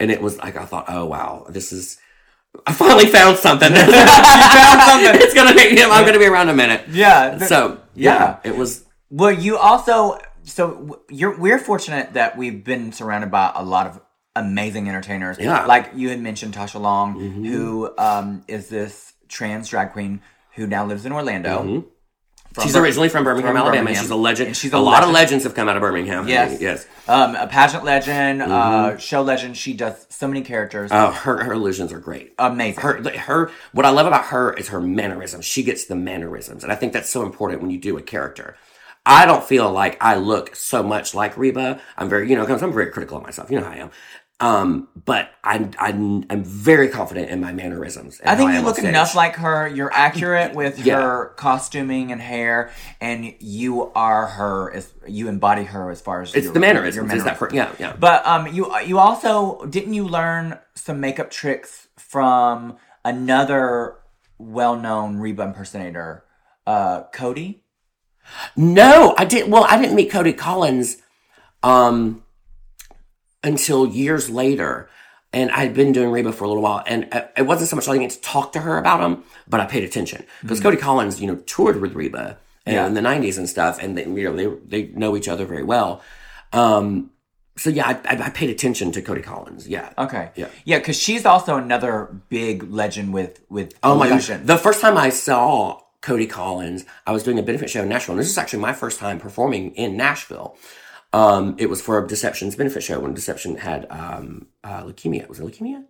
[0.00, 1.98] and it was like I thought oh wow this is
[2.66, 5.20] I finally found something found something.
[5.22, 7.38] it's gonna make him I'm gonna be around a minute Yeah.
[7.38, 8.38] so yeah.
[8.44, 13.52] yeah it was Well, you also so you're we're fortunate that we've been surrounded by
[13.54, 14.00] a lot of
[14.36, 15.36] amazing entertainers.
[15.38, 15.64] Yeah.
[15.66, 17.44] Like you had mentioned Tasha Long, Mm-hmm.
[17.46, 20.20] who um, is this trans drag queen
[20.54, 21.62] who now lives in Orlando.
[21.62, 21.88] Mm-hmm.
[22.62, 23.96] She's Bir- originally from Birmingham, from Alabama Birmingham.
[23.98, 25.80] and she's a legend And she's a, a lot of legends have come out of
[25.82, 26.60] Birmingham Yes.
[26.60, 28.52] yes Um, a pageant legend, Mm-hmm.
[28.52, 29.56] uh, show legend.
[29.56, 30.90] She does so many characters.
[30.92, 32.82] oh her her illusions are great Amazing.
[32.82, 35.44] her her what I love about her is her mannerisms.
[35.44, 38.56] She gets the mannerisms, and I think that's so important when you do a character.
[39.06, 41.80] I don't feel like I look so much like Reba.
[41.96, 43.50] I'm very, you know, 'cause I'm very critical of myself.
[43.50, 43.90] You know how I am.
[44.40, 48.20] Um, but I'm I'm I'm very confident in my mannerisms.
[48.20, 49.66] and I think you on look enough like her.
[49.66, 51.00] You're accurate with Yeah.
[51.00, 52.70] her costuming and hair,
[53.00, 54.72] and you are her.
[54.72, 57.08] As you embody her as far as It's your- the mannerisms.
[57.10, 57.96] your Is that per- yeah, yeah.
[57.98, 63.96] But um, you you also didn't you learn some makeup tricks from another
[64.38, 66.22] well-known Reba impersonator,
[66.64, 67.64] uh, Cody.
[68.56, 69.50] No, I didn't.
[69.50, 70.98] Well, I didn't meet Cody Collins
[71.64, 72.22] um,
[73.42, 74.88] until years later.
[75.32, 76.82] And I'd been doing Reba for a little while.
[76.86, 79.60] And it wasn't so much I didn't get to talk to her about him, but
[79.60, 80.24] I paid attention.
[80.40, 82.86] Because Cody Collins, you know, toured with Reba Yeah.
[82.86, 83.78] in the 90s and stuff.
[83.82, 84.46] And they, you know, they,
[84.86, 86.02] they know each other very well.
[86.54, 87.10] Um,
[87.58, 89.68] so yeah, I, I, I paid attention to Cody Collins.
[89.68, 89.92] Yeah.
[89.98, 90.30] Okay.
[90.36, 90.48] Yeah.
[90.64, 94.28] Yeah, because she's also another big legend with with Oh my gosh.
[94.28, 96.84] The first time I saw Cody Collins.
[97.06, 98.14] I was doing a benefit show in Nashville.
[98.14, 100.56] And this is actually my first time performing in Nashville.
[101.12, 105.28] Um, it was for a Deception's benefit show when Deception had um, uh, leukemia.
[105.28, 105.84] Was it leukemia?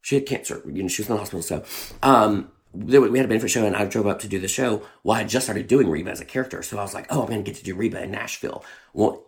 [0.00, 0.62] She had cancer.
[0.66, 1.42] You know, she was in the hospital.
[1.42, 1.64] So
[2.02, 4.82] um, we had a benefit show, and I drove up to do the show.
[5.02, 7.22] Well, I had just started doing Reba as a character, so I was like, "Oh,
[7.22, 9.26] I'm going to get to do Reba in Nashville." Well,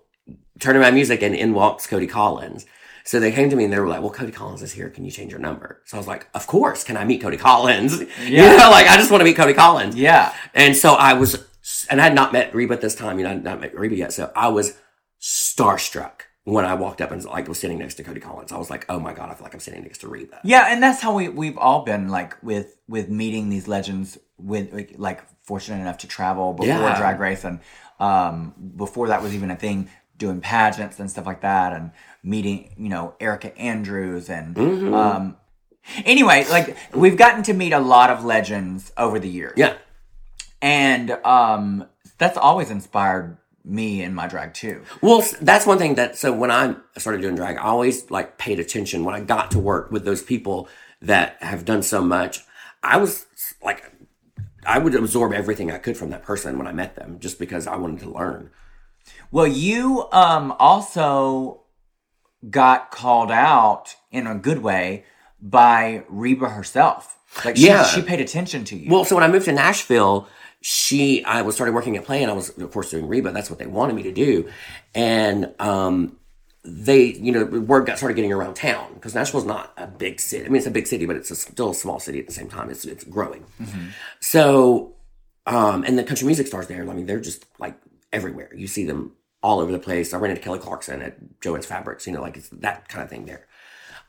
[0.59, 2.67] turning my music, and in walks Cody Collins.
[3.03, 4.91] So they came to me and they were like, "Well, Cody Collins is here.
[4.91, 6.85] Can you change your number?" So I was like, "Of course.
[6.85, 8.53] Can I meet Cody Collins?" Yeah.
[8.53, 9.97] You know, like I just want to meet Cody Collins.
[9.97, 10.35] Yeah.
[10.55, 11.45] And so I was,
[11.89, 13.19] and I had not met Reba at this time.
[13.19, 14.13] You know, I had not met Reba yet.
[14.13, 14.77] So I was
[15.21, 18.51] starstruck when I walked up and like was sitting next to Cody Collins.
[18.53, 20.67] I was like, "Oh my god, I feel like I'm sitting next to Reba." Yeah,
[20.69, 25.23] and that's how we we've all been like with with meeting these legends with like,
[25.43, 26.97] fortunate enough to travel before Yeah.
[26.97, 27.61] drag race and
[27.99, 31.91] um before that was even a thing doing pageants and stuff like that and
[32.23, 34.95] meeting, you know, Erica Andrews and Mm-hmm.
[34.95, 35.37] um
[36.05, 39.55] anyway, like we've gotten to meet a lot of legends over the years.
[39.57, 39.75] Yeah.
[40.63, 41.87] And um
[42.19, 44.83] that's always inspired me in my drag too.
[45.03, 48.59] Well, that's one thing that so when I started doing drag, I always like paid
[48.59, 50.69] attention when I got to work with those people
[51.03, 52.41] that have done so much.
[52.83, 53.27] I was
[53.63, 53.85] like,
[54.67, 57.67] I would absorb everything I could from that person when I met them, just because
[57.67, 58.51] I wanted to learn.
[59.31, 61.63] Well, you um also
[62.49, 65.05] got called out in a good way
[65.41, 67.19] by Reba herself.
[67.45, 67.85] Like she, Yeah.
[67.85, 68.91] she paid attention to you.
[68.91, 70.27] Well, so when I moved to Nashville,
[70.63, 73.33] she I was started working at Play, and I was of course doing Reba.
[73.33, 74.51] That's what they wanted me to do,
[74.95, 76.17] and um,
[76.63, 80.45] they you know word got started getting around town because Nashville's not a big city.
[80.45, 82.33] I mean, it's a big city, but it's a, still a small city at the
[82.33, 82.71] same time.
[82.71, 83.45] It's it's growing.
[84.21, 84.95] So,
[85.47, 86.83] um, and the country music stars there.
[86.89, 87.77] I mean, they're just like
[88.13, 88.51] everywhere.
[88.55, 90.13] You see them all over the place.
[90.13, 92.07] I ran into Kelly Clarkson at Joanne's Fabrics.
[92.07, 93.47] You know, like it's that kind of thing there.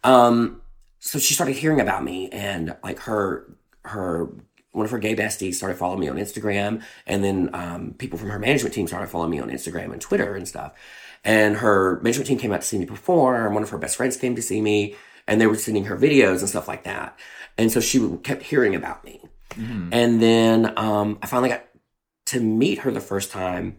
[0.04, 0.62] Um,
[1.00, 3.46] so she started hearing about me, and like her
[3.86, 4.30] her
[4.72, 8.30] one of her gay besties started following me on Instagram, and then um, people from
[8.30, 10.74] her management team started following me on Instagram and Twitter and stuff.
[11.24, 13.54] And her management team came out to see me perform.
[13.54, 14.96] One of her best friends came to see me,
[15.28, 17.18] and they were sending her videos and stuff like that.
[17.58, 19.22] And so she kept hearing about me.
[19.92, 21.66] And then um, I finally got
[22.28, 23.78] to meet her the first time.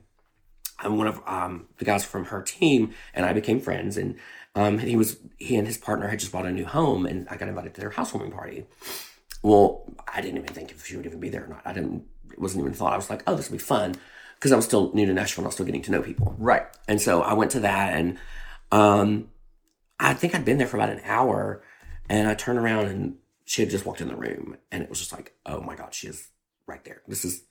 [0.79, 3.97] I'm one of um, the guys from her team and I became friends.
[3.97, 4.19] And
[4.55, 7.37] um, he was he and his partner had just bought a new home, and I
[7.37, 8.67] got invited to their housewarming party.
[9.43, 11.63] Well, I didn't even think if she would even be there or not.
[11.65, 12.05] I didn't.
[12.33, 12.93] It wasn't even thought.
[12.93, 13.95] I was like, oh, this will be fun
[14.37, 15.43] because I was still new to Nashville.
[15.43, 16.35] and I was still getting to know people.
[16.39, 16.67] right.
[16.89, 18.19] And so I went to that, and
[18.71, 19.29] um,
[20.01, 21.63] I think I'd been there for about an hour,
[22.09, 24.99] and I turned around and she had just walked in the room, and it was
[25.01, 26.29] just like, oh my god, she is
[26.67, 27.03] right there.
[27.09, 27.43] This is,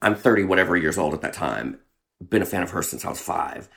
[0.00, 1.80] I'm thirty whatever years old at that time.
[2.26, 3.68] Been a fan of hers since I was five,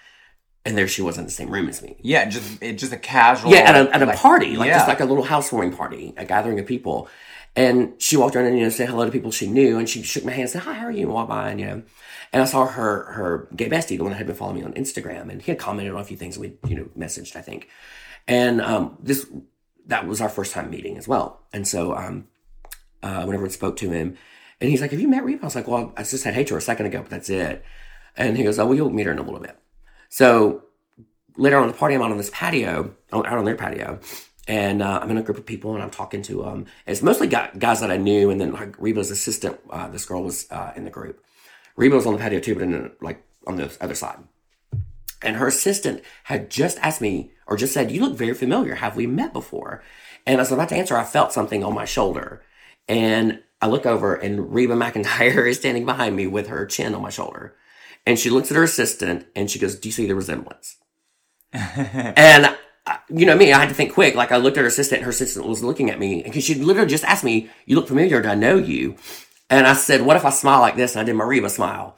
[0.64, 1.98] and there she was in the same room as me.
[2.02, 4.78] Yeah, just just a casual Yeah, at a, at a like- party, like yeah.
[4.78, 7.10] just like a little housewarming party, a gathering of people.
[7.60, 10.02] And she walked around and you know said hello to people she knew, and she
[10.02, 11.84] shook my hand, and said hi, how are you, and walked by, and you know.
[12.32, 14.72] And I saw her her gay bestie, the one that had been following me on
[14.76, 17.68] Instagram, and he had commented on a few things we you know messaged, I think.
[18.30, 19.30] And um, this
[19.88, 21.42] that was our first time meeting as well.
[21.52, 22.30] And so um,
[23.04, 24.16] uh, whenever we spoke to him,
[24.62, 26.46] and he's like, "Have you met Reba?" I was like, "Well, I just said hey
[26.46, 27.66] to her a second ago, but that's it."
[28.16, 29.60] And he goes, "Oh, well, you'll meet her in a little bit."
[30.08, 30.64] So
[31.36, 34.00] later on the party, I'm out on this patio, out on their patio,
[34.50, 37.28] and uh, I'm in a group of people, and I'm talking to um, it's mostly
[37.28, 40.86] guys that I knew, and then like Reba's assistant, uh, this girl was uh, in
[40.86, 41.24] the group.
[41.76, 44.18] Reba was on the patio too, but in like on the other side.
[45.22, 48.76] And her assistant had just asked me, or just said, "You look very familiar.
[48.76, 49.84] Have we met before?"
[50.26, 52.42] And as I was about to answer, I felt something on my shoulder,
[52.88, 57.04] and I look over, and Reba McEntire is standing behind me with her chin on
[57.04, 57.56] my shoulder,
[58.04, 60.78] and she looks at her assistant, and she goes, "Do you see the resemblance?"
[61.54, 62.56] and
[63.10, 64.16] you know me, I had to think quick.
[64.16, 66.56] Like I looked at her assistant, and her assistant was looking at me, because she
[66.56, 68.22] literally just asked me, "You look familiar.
[68.22, 68.96] Do I know you?"
[69.50, 71.98] And I said, "What if I smile like this?" And I did my Reba smile.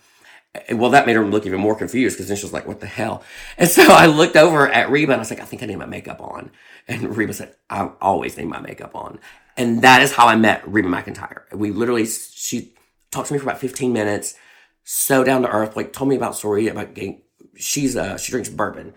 [0.74, 2.88] Well, that made her look even more confused because then she was like, "What the
[2.88, 3.24] hell?"
[3.58, 5.78] And so I looked over at Reba and I was like, "I think I need
[5.78, 6.52] my makeup on."
[6.88, 9.20] And Reba said, "I always need my makeup on."
[9.58, 11.54] And that is how I met Reba McEntire.
[11.54, 12.74] We literally, she
[13.12, 14.36] talked to me for about fifteen minutes,
[14.84, 17.22] so down to earth, like told me about story about getting.
[17.56, 18.94] She's uh she drinks bourbon,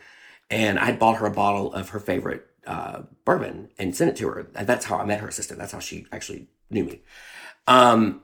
[0.54, 4.28] and I bought her a bottle of her favorite uh, bourbon and sent it to
[4.28, 4.46] her.
[4.54, 5.58] And that's how I met her assistant.
[5.58, 7.02] That's how she actually knew me.
[7.66, 8.22] Um,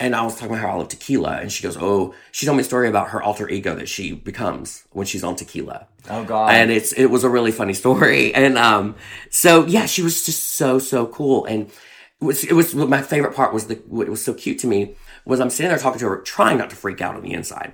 [0.00, 2.56] and I was talking about how I love tequila, and she goes, "Oh," she told
[2.56, 5.86] me a story about her alter ego that she becomes when she's on tequila.
[6.10, 6.52] Oh god.
[6.52, 8.96] And it's it was a really funny story, and um,
[9.30, 11.70] so yeah, she was just so so cool, and
[12.20, 14.96] it was it was my favorite part was the what was so cute to me
[15.24, 17.72] was I'm sitting there talking to her, trying not to freak out on the inside.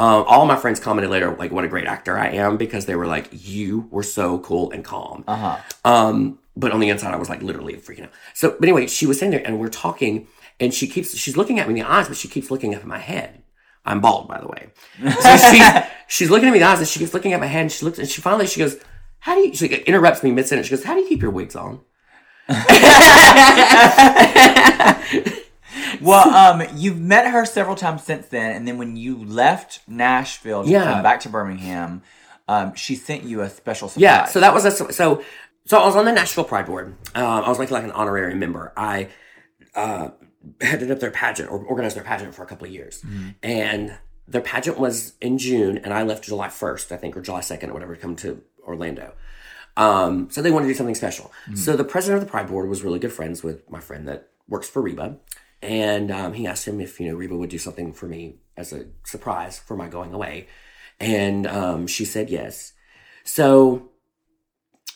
[0.00, 2.94] Um, all my friends commented later, like, what a great actor I am, because they
[2.94, 5.24] were like, you were so cool and calm.
[5.28, 5.58] uh-huh.
[5.84, 8.10] Um, but on the inside, I was like literally freaking out.
[8.32, 10.26] So, but anyway, she was sitting there and we're talking,
[10.58, 12.80] and she keeps she's looking at me in the eyes, but she keeps looking up
[12.80, 13.42] at my head.
[13.84, 14.68] I'm bald, by the way.
[15.20, 15.62] So she,
[16.08, 17.72] she's looking at me in the eyes, and she keeps looking at my head, and
[17.72, 18.78] she looks, and she finally she goes,
[19.20, 20.68] "How do you?" She interrupts me mid sentence.
[20.68, 21.80] She goes, "How do you keep your wigs on?"
[26.00, 30.64] Well, um, you've met her several times since then, and then when you left Nashville
[30.64, 30.84] to Yeah.
[30.84, 32.02] come back to Birmingham,
[32.48, 34.02] um, she sent you a special surprise.
[34.02, 35.22] Yeah, so that was a so
[35.66, 36.96] so I was on the Nashville Pride Board.
[37.14, 38.72] Um, I was like like an honorary member.
[38.76, 39.08] I
[39.74, 40.08] uh,
[40.60, 43.04] headed up their pageant or organized their pageant for a couple of years,
[43.42, 47.40] and their pageant was in June, and I left July first, I think, or July
[47.40, 49.12] second, or whatever, to come to Orlando.
[49.76, 51.32] Um, so they wanted to do something special.
[51.54, 54.28] So the president of the Pride Board was really good friends with my friend that
[54.48, 55.16] works for Reba,
[55.62, 58.72] and um, he asked him if you know Reba would do something for me as
[58.72, 60.46] a surprise for my going away,
[60.98, 62.72] and um, she said yes.
[63.24, 63.90] So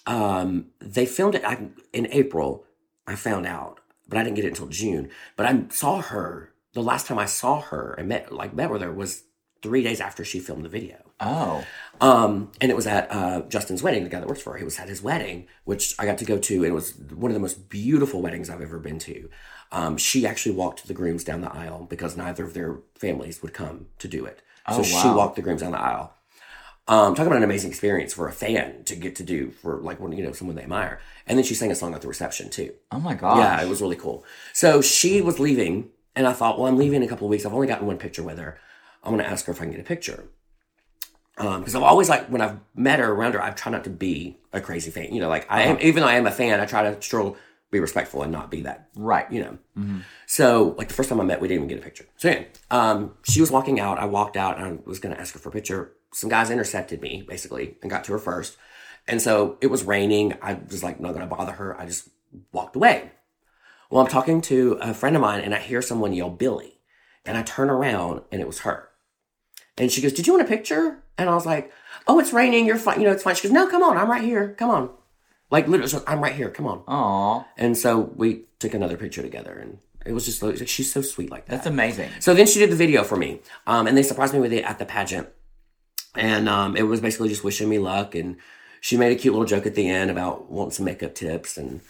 [0.07, 2.65] um, they filmed it I, in April.
[3.07, 5.11] I found out, but I didn't get it until June.
[5.37, 8.83] But I saw her the last time I saw her and met like met with
[8.83, 9.25] her was
[9.63, 10.97] three days after she filmed the video.
[11.21, 11.65] oh,
[12.01, 14.59] Um, and it was at uh, Justin's wedding, the guy that works for her.
[14.59, 16.55] He was at his wedding, which I got to go to.
[16.57, 19.31] And it was one of the most beautiful weddings I've ever been to.
[19.75, 23.53] Um, she actually walked the grooms down the aisle because neither of their families would
[23.53, 24.41] come to do it.
[24.71, 26.15] So Oh, she walked the grooms down the aisle.
[26.87, 29.99] Um, talking about an amazing experience for a fan to get to do for like
[30.01, 31.01] when you know someone they admire.
[31.27, 32.73] And then she sang a song at the reception too.
[32.93, 33.39] oh my god!
[33.39, 34.25] Yeah, it was really cool.
[34.53, 37.45] So she was leaving, and I thought, well, I'm leaving in a couple of weeks.
[37.47, 38.59] I've only gotten one picture with her.
[39.03, 40.25] I'm going to ask her if I can get a picture.
[41.37, 44.39] Because I've always like when I've met her around her, I've tried not to be
[44.53, 45.13] a crazy fan.
[45.13, 47.37] You know, like I am, even though I am a fan, I try to still
[47.75, 49.31] be respectful and not be that Right.
[49.31, 49.99] you know.
[50.27, 52.07] So, like the first time I met, we didn't even get a picture.
[52.17, 53.99] So, anyway, um, she was walking out.
[53.99, 55.93] I walked out and I was going to ask her for a picture.
[56.13, 58.57] Some guys intercepted me, basically, and got to her first.
[59.07, 60.35] And so it was raining.
[60.41, 61.79] I was like, not going to bother her.
[61.79, 62.09] I just
[62.53, 63.11] walked away.
[63.91, 66.81] Well, I'm talking to a friend of mine and I hear someone yell Billy.
[67.27, 68.89] And I turn around and it was her.
[69.77, 71.03] And she goes, Did you want a picture?
[71.19, 71.71] And I was like,
[72.07, 72.67] Oh, it's raining.
[72.67, 73.01] You're fine.
[73.01, 73.35] You know, it's fine.
[73.35, 73.97] She goes, No, come on.
[73.97, 74.55] I'm right here.
[74.59, 74.91] Come on.
[75.55, 76.51] Like, literally, goes, I'm right here.
[76.51, 76.83] Come on.
[76.89, 81.01] Aw, And so we took another picture together, and it was just like she's so
[81.01, 81.53] sweet like that.
[81.53, 82.11] that's amazing.
[82.19, 84.65] so then she did the video for me, um, and they surprised me with it
[84.65, 85.29] at the pageant,
[86.17, 88.37] and um, it was basically just wishing me luck, and
[88.81, 91.81] she made a cute little joke at the end about wanting some makeup tips, and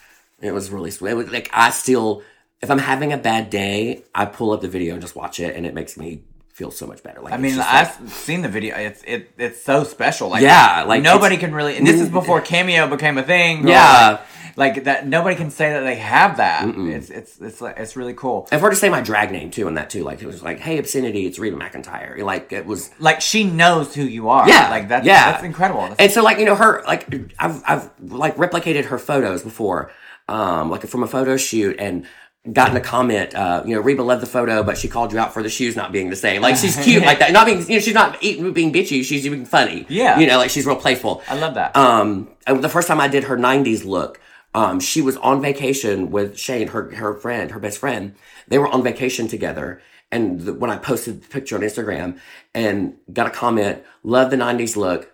[0.41, 1.09] it was really sweet.
[1.09, 2.21] It was like I still,
[2.61, 5.55] if I'm having a bad day, I pull up the video and just watch it,
[5.55, 6.21] and it makes me
[6.55, 7.19] feel so much better.
[7.19, 8.75] Like I mean, I've like- seen the video.
[8.77, 10.29] It's it it's so special.
[10.29, 11.75] Like Yeah, like, nobody can really.
[11.77, 13.67] And this is before Cameo became a thing.
[13.67, 14.19] Yeah.
[14.55, 15.05] like, like that.
[15.05, 16.65] Nobody can say that they have that.
[16.73, 18.47] It's it's it's like it's really cool.
[18.53, 20.05] I've heard her say my drag name too, and that too.
[20.05, 23.93] Like it was like, "Hey, obscenity, it's Rita McEntire." Like it was Like she knows
[23.93, 24.47] who you are.
[24.47, 25.33] Yeah, like that's yeah.
[25.33, 25.81] that's incredible.
[25.81, 29.91] That's- And so, like you know, her like I've I've like replicated her photos before,
[30.29, 32.05] um, like from a photo shoot, and
[32.51, 33.33] gotten a comment.
[33.33, 35.75] Uh, you know, Reba loved the photo, but she called you out for the shoes
[35.75, 36.41] not being the same.
[36.41, 39.03] Like she's cute like that, not being you know she's not being bitchy.
[39.03, 39.85] She's being funny.
[39.89, 40.19] Yeah.
[40.19, 41.23] you know, like she's real playful.
[41.27, 41.75] I love that.
[41.75, 44.19] Um, the first time I did her '90s look,
[44.53, 48.15] um, she was on vacation with Shane, her her friend, her best friend.
[48.47, 49.81] They were on vacation together.
[50.11, 52.19] And the, when I posted the picture on Instagram
[52.53, 55.11] and got a comment, love the '90s look,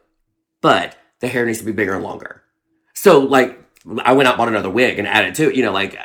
[0.59, 2.43] but the hair needs to be bigger and longer.
[2.93, 3.57] So like,
[4.03, 5.55] I went out bought another wig and added to it.
[5.55, 5.97] You know, like,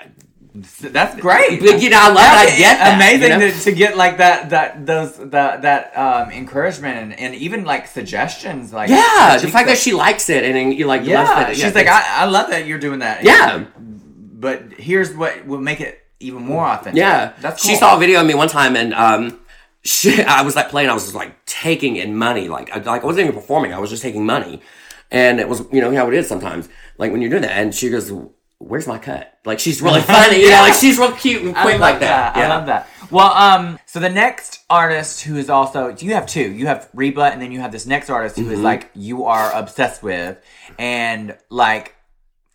[0.81, 1.61] that's great.
[1.61, 2.17] but, you know, I love.
[2.19, 2.95] I get that.
[2.97, 3.51] Amazing you know?
[3.51, 7.87] to, to get like that that those that that um encouragement and, and even like
[7.87, 11.57] suggestions like Yeah, the fact that could- she likes it and you like, yeah, that,
[11.57, 13.65] she's like I, I love that you're doing that yeah.
[13.79, 18.21] but here's what will make it even more authentic Yeah, that's She saw a video
[18.21, 19.41] of me one time, and um,
[19.85, 20.89] she, I was like playing.
[20.89, 22.49] I was just like taking in money.
[22.49, 23.73] Like, I, like I wasn't even performing.
[23.75, 24.63] I was just taking money,
[25.11, 26.69] and it was you know how it is sometimes.
[26.99, 28.11] Like when you're doing that, and she goes,
[28.59, 30.41] "Where's my cut?" Like she's really funny.
[30.43, 32.37] You know, like she's real cute and quick like that.
[32.37, 32.89] I love that.
[33.11, 36.51] Well, um, so the next artist who is also you have two.
[36.53, 38.63] You have Reba, and then you have this next artist who is Mm-hmm.
[38.65, 40.39] like you are obsessed with,
[40.79, 41.95] and like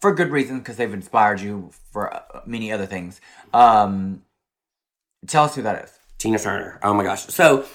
[0.02, 3.22] for good reason because they've inspired you for uh, many other things.
[3.54, 4.24] Um,
[5.28, 5.92] tell us who that is.
[6.18, 6.80] Tina Turner.
[6.84, 7.26] Oh my gosh.
[7.28, 7.66] So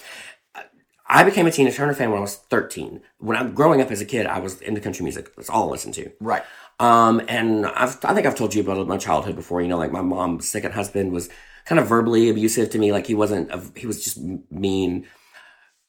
[1.08, 3.00] I became a Tina Turner fan when I was 13.
[3.18, 5.34] When I'm growing up as a kid, I was into country music.
[5.36, 6.10] That's all I listened to.
[6.20, 6.42] Right.
[6.78, 9.60] Um, and I've, I think I've told you about my childhood before.
[9.62, 11.28] You know, like my mom's second husband was
[11.64, 12.92] kind of verbally abusive to me.
[12.92, 14.18] Like he wasn't, a, he was just
[14.50, 15.06] mean.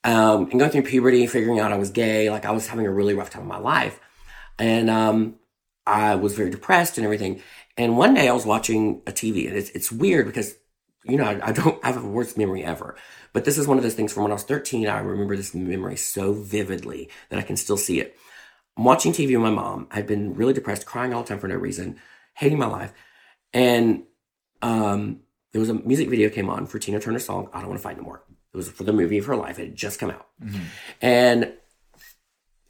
[0.04, 2.92] Um, and going through puberty, figuring out I was gay, like I was having a
[2.92, 4.00] really rough time in my life.
[4.58, 5.36] And, um,
[5.86, 7.42] I was very depressed and everything.
[7.78, 10.56] And one day I was watching a TV and it's, it's weird because,
[11.06, 12.96] you know, I, I don't have the worst memory ever.
[13.34, 14.88] But this is one of those things from when I was 13.
[14.88, 18.18] I remember this memory so vividly that I can still see it.
[18.78, 19.88] I'm watching TV with my mom.
[19.92, 22.00] I'd been really depressed, crying all the time for no reason.
[22.36, 22.94] hating my life.
[23.52, 24.04] And
[24.62, 27.80] um, there was a music video came on for Tina Turner's song, I Don't Want
[27.80, 28.24] to Fight No More.
[28.54, 29.58] It was for the movie of her life.
[29.58, 30.28] It had just come out.
[31.02, 31.54] And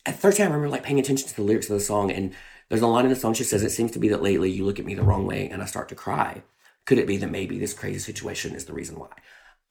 [0.05, 2.33] at first I remember like paying attention to the lyrics of the song and
[2.69, 4.65] there's a line in the song she says, It seems to be that lately you
[4.65, 6.43] look at me the wrong way and I start to cry.
[6.85, 9.09] Could it be that maybe this crazy situation is the reason why?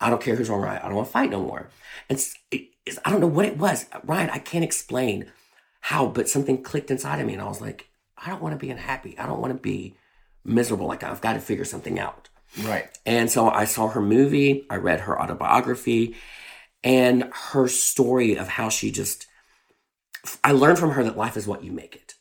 [0.01, 0.83] I don't care who's wrong right.
[0.83, 1.71] I don't want to fight no more.
[2.11, 3.87] And it's, it's, I don't know what it was.
[4.05, 5.33] Ryan, I can't explain
[5.87, 8.59] how, but something clicked inside of me and I was like, I don't want to
[8.59, 9.17] be unhappy.
[9.17, 9.95] I don't want to be
[10.45, 10.89] miserable.
[10.89, 12.29] Like I've got to figure something out.
[12.65, 12.89] Right.
[13.07, 16.17] And so I saw her movie, I read her autobiography,
[16.83, 19.29] and her story of how she just.
[20.43, 22.15] I learned from her that life is what you make it,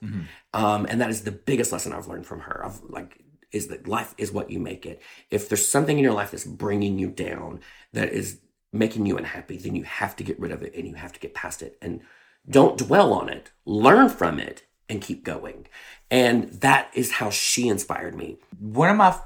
[0.53, 2.63] um, and that is the biggest lesson I've learned from her.
[2.63, 3.17] Of like,
[3.51, 5.01] is that life is what you make it.
[5.31, 7.61] If there's something in your life that's bringing you down,
[7.93, 8.39] that is
[8.71, 11.19] making you unhappy, then you have to get rid of it and you have to
[11.19, 12.01] get past it and
[12.49, 13.51] don't dwell on it.
[13.65, 15.67] Learn from it and keep going.
[16.11, 18.37] And that is how she inspired me.
[18.59, 19.17] One of my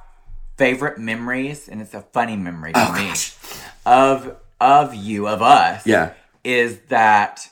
[0.58, 3.36] favorite memories, and it's a funny memory to Oh, me, gosh.
[3.86, 6.12] of of you, of us, Yeah.
[6.44, 7.48] is that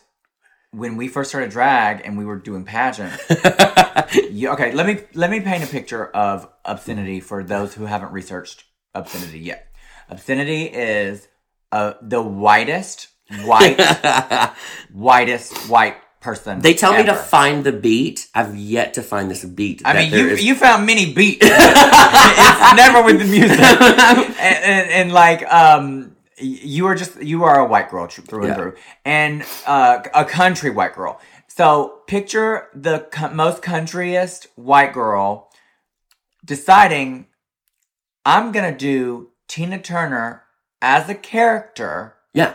[0.72, 3.14] when we first started drag and we were doing pageant.
[4.30, 8.12] you, okay, let me let me paint a picture of obscenity for those who haven't
[8.12, 9.74] researched obscenity yet.
[10.10, 11.28] Obscenity is
[11.72, 13.08] uh, the whitest
[13.44, 13.78] white
[14.94, 16.60] whitest white person.
[16.62, 18.28] They tell me to find the beat.
[18.34, 19.82] I've yet to find this beat.
[19.86, 21.40] I mean, you is- you found many beats.
[21.46, 27.60] it's never with the music, and, and, and like um, you are just you are
[27.60, 28.48] a white girl through Yeah.
[28.54, 31.20] and through, and uh, a country white girl.
[31.48, 35.50] So picture the co- most countryest white girl
[36.46, 37.28] deciding,
[38.26, 40.44] I'm gonna do Tina Turner
[40.82, 42.54] as a character, yeah,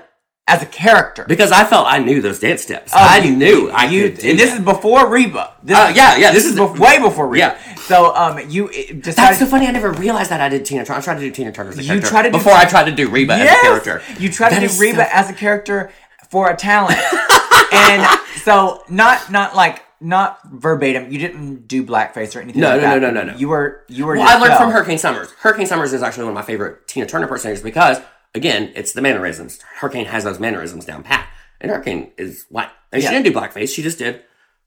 [0.48, 1.24] as a character.
[1.28, 2.92] because I felt I knew those dance steps.
[2.94, 4.58] Oh, I you- knew I you, could and this that.
[4.58, 5.52] is before Reba.
[5.62, 7.56] This, Uh, yeah, yeah, this is- bef- way before Reba.
[7.66, 7.74] Yeah.
[7.82, 9.66] So um, you decided, that's so funny.
[9.66, 10.98] I never realized that I did Tina Turner.
[10.98, 12.64] I tried to do Tina Turner as a You character tried to do- before I
[12.64, 14.02] tried to do Reba as a character.
[14.18, 15.90] You tried That to do Reba so- as a character
[16.28, 16.98] for a talent.
[17.72, 18.06] and
[18.42, 22.88] so not not like not verbatim, you didn't do blackface or anything No, like no,
[22.90, 23.00] that.
[23.00, 23.38] no, no, no, no.
[23.38, 25.30] You were you were Well, I learned from Hurricane Summers.
[25.40, 27.98] Hurricane Summers is actually one of my favorite Tina Turner impersonators because,
[28.34, 29.60] again, it's the mannerisms.
[29.76, 31.28] Hurricane has those mannerisms down pat,
[31.60, 32.70] and Hurricane is white.
[32.92, 33.08] And Yeah.
[33.10, 33.74] she didn't do blackface.
[33.74, 34.22] She just did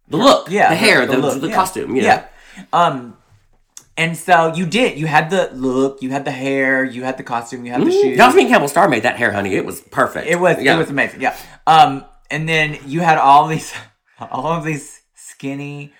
[0.07, 1.55] the look, Yeah, the hair, the, look, the yeah.
[1.55, 1.95] costume.
[1.95, 2.07] You know?
[2.07, 2.25] Yeah.
[2.73, 3.17] Um
[3.97, 4.99] and so you did.
[4.99, 7.91] You had the look, you had the hair, you had the costume, you had the
[7.91, 8.17] shoes.
[8.17, 9.55] Jasmine Campbell Star made that hair, honey.
[9.55, 10.27] It was perfect.
[10.27, 10.75] It was Yeah.
[10.75, 11.21] it was amazing.
[11.21, 11.35] Yeah.
[11.67, 13.73] Um and then you had all these
[14.19, 15.93] all of these skinny,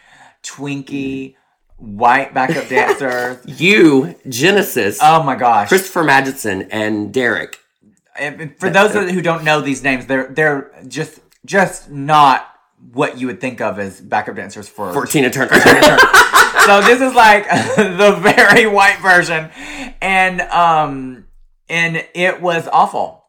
[0.43, 1.35] twinky,
[1.77, 3.39] white backup dancers.
[3.59, 5.69] you, Genesis, oh my gosh.
[5.69, 7.59] Christopher Madison, and Derek.
[8.17, 12.49] And for those of who don't know these names, they're they're just just not
[12.93, 14.93] what you would think of as backup dancers for.
[14.93, 15.49] For Tina Turner.
[16.65, 19.49] so this is like the very white version,
[20.01, 21.25] and um,
[21.67, 23.25] and it was awful.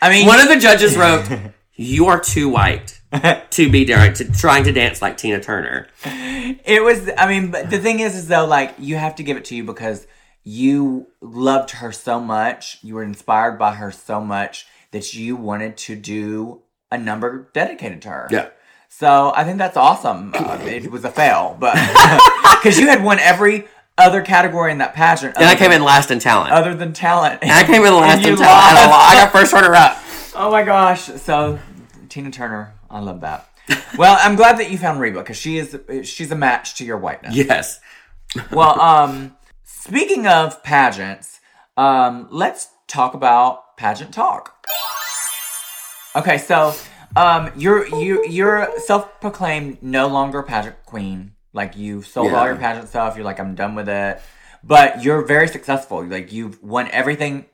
[0.00, 1.28] I mean, One of the judges wrote,
[1.74, 3.01] "You are too white
[3.50, 7.10] to be trying to dance like Tina Turner." it was.
[7.18, 9.54] I mean, but the thing is, is though, like you have to give it to
[9.56, 10.06] you because
[10.44, 15.76] you loved her so much, you were inspired by her so much that you wanted
[15.76, 18.28] to do a number dedicated to her.
[18.30, 18.48] Yeah.
[18.88, 20.32] So I think that's awesome.
[20.34, 21.74] Uh, it was a fail, but
[22.60, 25.84] because you had won every other category in that pageant, And I came than- in
[25.86, 26.52] last in talent.
[26.52, 27.38] other than talent.
[27.42, 28.40] And I came in last in talent.
[28.40, 28.90] and I lost.
[28.90, 29.96] lo- I got first runner up.
[30.34, 31.02] Oh my gosh!
[31.04, 31.58] So
[32.08, 33.48] Tina Turner, I love that.
[33.96, 36.98] Well, I'm glad that you found Reba because she is she's a match to your
[36.98, 37.34] whiteness.
[37.34, 37.80] Yes.
[38.50, 41.40] Well, um, speaking of pageants,
[41.76, 44.66] um, let's talk about pageant talk.
[46.14, 46.74] Okay, so
[47.16, 51.32] um, you're you you're self-proclaimed no longer pageant queen.
[51.54, 53.16] Like you sold all your pageant stuff.
[53.16, 54.20] You're like I'm done with it.
[54.64, 56.04] But you're very successful.
[56.04, 57.46] Like you've won everything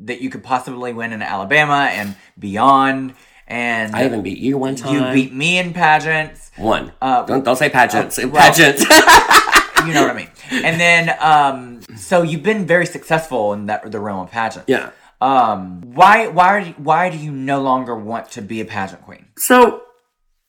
[0.00, 3.14] that you could possibly win in Alabama and beyond.
[3.50, 4.94] And I even beat you one time.
[4.94, 6.52] you beat me in pageants.
[6.56, 6.92] one.
[7.02, 8.16] Uh, don't don't say pageants.
[8.18, 8.80] well- pageants.
[9.86, 10.30] you know what I mean.
[10.52, 14.68] And then, um, so you've been very successful in that the realm of pageants.
[14.68, 14.90] yeah.
[15.20, 19.26] Um, why why why do you no longer want to be a pageant queen?
[19.36, 19.82] So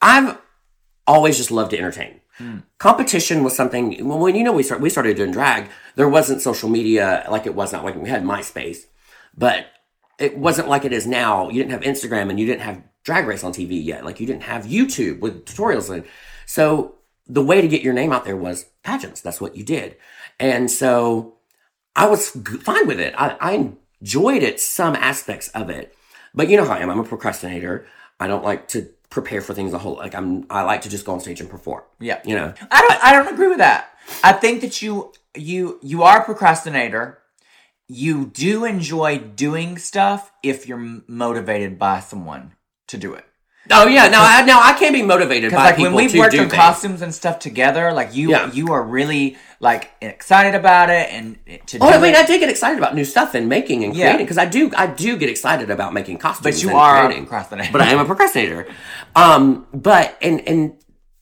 [0.01, 0.37] I've
[1.05, 2.19] always just loved to entertain.
[2.79, 6.41] Competition was something well, when you know we start we started doing drag, there wasn't
[6.41, 8.79] social media like it was not Like we had MySpace,
[9.37, 9.67] but
[10.21, 11.49] it wasn't like it is now.
[11.49, 14.05] You didn't have Instagram and you didn't have Drag Race on TV yet.
[14.05, 16.03] Like you didn't have YouTube with tutorials and
[16.45, 16.95] so
[17.27, 19.21] the way to get your name out there was pageants.
[19.21, 19.95] That's what you did,
[20.39, 21.35] and so
[21.95, 23.13] I was g- fine with it.
[23.17, 25.95] I, I enjoyed it, some aspects of it.
[26.33, 26.89] But you know how I am.
[26.89, 27.85] I'm a procrastinator.
[28.19, 31.05] I don't like to prepare for things a whole like I'm I like to just
[31.05, 31.83] go on stage and perform.
[31.99, 32.21] Yeah.
[32.25, 32.53] You know.
[32.71, 33.89] I don't I don't agree with that.
[34.23, 37.19] I think that you you you are a procrastinator.
[37.93, 42.53] You do enjoy doing stuff if you're motivated by someone
[42.87, 43.25] to do it.
[43.69, 46.31] Oh yeah, no, I no, I can't be motivated by like people when we've worked
[46.31, 46.59] do on things.
[46.59, 48.49] costumes and stuff together, like you Yeah.
[48.51, 51.37] you are really like excited about it and
[51.67, 52.17] to Oh, do I mean, it.
[52.17, 54.05] I did get excited about new stuff and making and Yeah.
[54.07, 56.43] creating because I do, I do get excited about making costumes.
[56.55, 57.25] But you are a creating.
[57.27, 57.69] procrastinator.
[57.71, 58.67] But I am a procrastinator.
[59.15, 60.73] Um, but and and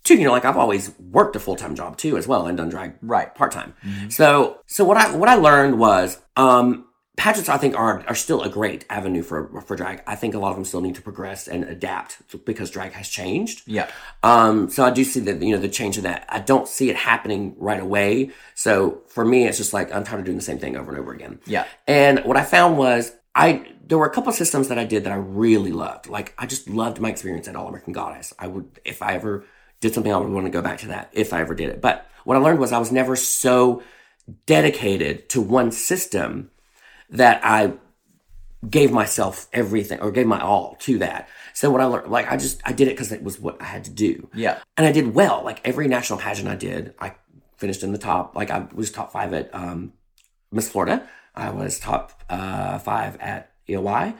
[0.10, 2.58] too, you know, like I've always worked a full time job too as well and
[2.58, 3.34] done drag Right.
[3.34, 3.74] part time.
[4.10, 6.86] So so what I what I learned was um
[7.18, 10.02] pageants I think are are still a great avenue for for drag.
[10.08, 12.12] I think a lot of them still need to progress and adapt
[12.46, 13.64] because drag has changed.
[13.68, 13.88] yeah.
[14.24, 16.26] Um, so I do see that you know the change in that.
[16.30, 18.32] I don't see it happening right away.
[18.56, 21.00] So for me, it's just like I'm tired of doing the same thing over and
[21.00, 21.40] over again.
[21.46, 21.66] Yeah.
[21.88, 23.48] And what I found was I
[23.86, 26.08] there were a couple of systems that I did that I really loved.
[26.08, 28.34] Like I just loved my experience at All American Goddess.
[28.40, 29.44] I would if I ever
[29.80, 31.82] did something, I would want to go back to that if I ever did it.
[31.82, 33.82] But what I learned was I was never so
[34.46, 36.52] dedicated to one system
[37.10, 37.74] that I
[38.70, 41.30] gave myself everything or gave my all to that.
[41.54, 43.66] So what I learned, like I just I did it because it was what I
[43.66, 44.30] had to do.
[44.34, 44.60] Yeah.
[44.78, 45.42] and I did well.
[45.44, 47.16] Like every national pageant I did, I
[47.58, 48.36] finished in the top.
[48.36, 49.94] Like I was top five at um,
[50.52, 51.08] Miss Florida.
[51.36, 54.14] I was top uh, five at EOY.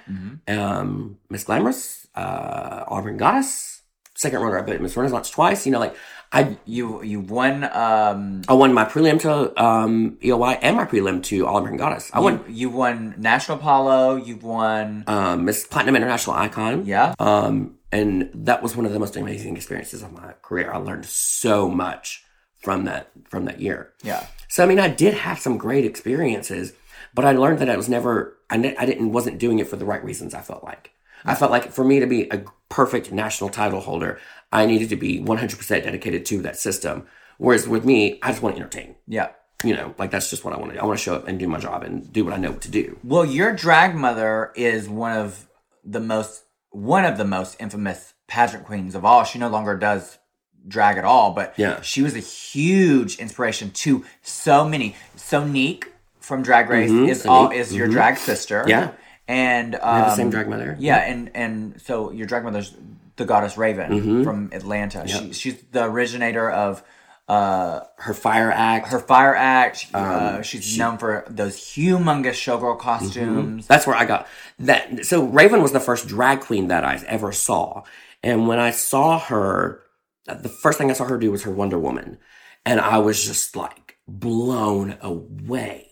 [0.48, 3.79] Um, Miss Glamorous, uh, Auburn Goddess,
[4.20, 5.66] second runner up at Miss Renaissance twice.
[5.66, 5.96] You know, like
[6.32, 11.24] I You you won um I won my prelim to um, EOY and my prelim
[11.24, 12.12] to All American Goddess.
[12.14, 16.86] I won you, you won National Apollo, you've won um, Miss Platinum International Icon.
[16.86, 17.16] Yeah.
[17.18, 20.72] Um, and that was one of the most amazing experiences of my career.
[20.72, 22.24] I learned so much
[22.58, 23.94] from that from that year.
[24.04, 24.28] Yeah.
[24.50, 26.74] So I mean, I did have some great experiences,
[27.14, 29.78] but I learned that I was never I, ne- I didn't wasn't doing it for
[29.78, 30.34] the right reasons.
[30.34, 30.92] I felt like
[31.26, 34.20] I felt like for me to be a perfect national title holder,
[34.52, 37.06] I needed to be 100% dedicated to that system.
[37.38, 38.96] Whereas with me, I just want to entertain.
[39.08, 39.30] Yeah.
[39.64, 40.82] You know, like that's just what I want to do.
[40.82, 42.62] I want to show up and do my job and do what I know what
[42.62, 42.98] to do.
[43.04, 45.48] Well, your drag mother is one of
[45.84, 49.24] the most one of the most infamous pageant queens of all.
[49.24, 50.20] She no longer does
[50.68, 51.82] drag at all, but Yeah.
[51.82, 54.96] she was a huge inspiration to so many.
[55.16, 58.60] So Neek from Drag Race is all Sonique, is your drag sister.
[58.62, 58.70] Mm-hmm.
[58.70, 58.92] Yeah.
[59.30, 60.76] And um, have the same drag mother.
[60.80, 62.76] Yeah, and and so your drag mother's
[63.16, 64.24] the goddess Raven Mm-hmm.
[64.24, 65.08] from Atlanta.
[65.08, 66.84] She, she's the originator of
[67.28, 69.86] uh, Her fire act, her Fire Act.
[69.94, 73.68] Um, uh, she's known for those humongous showgirl costumes.
[73.68, 74.28] That's where I got
[74.60, 75.06] that.
[75.06, 77.84] So Raven was the first drag queen that I ever saw.
[78.24, 79.84] And when I saw her,
[80.26, 82.18] the first thing I saw her do was her Wonder Woman.
[82.66, 85.89] And I was just like blown away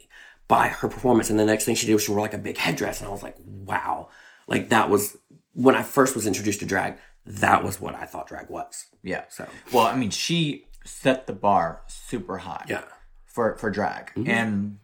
[0.48, 1.30] by her performance.
[1.30, 3.00] And the next thing she did was she wore like a big headdress.
[3.02, 4.10] And I was like, wow.
[4.48, 5.18] Like that was
[5.54, 8.86] when I first was introduced to drag, that was what I thought drag was.
[9.04, 9.26] Yeah.
[9.30, 12.66] So, Well, I mean, she set the bar super high.
[12.70, 12.84] yeah.
[13.26, 14.80] For for drag, and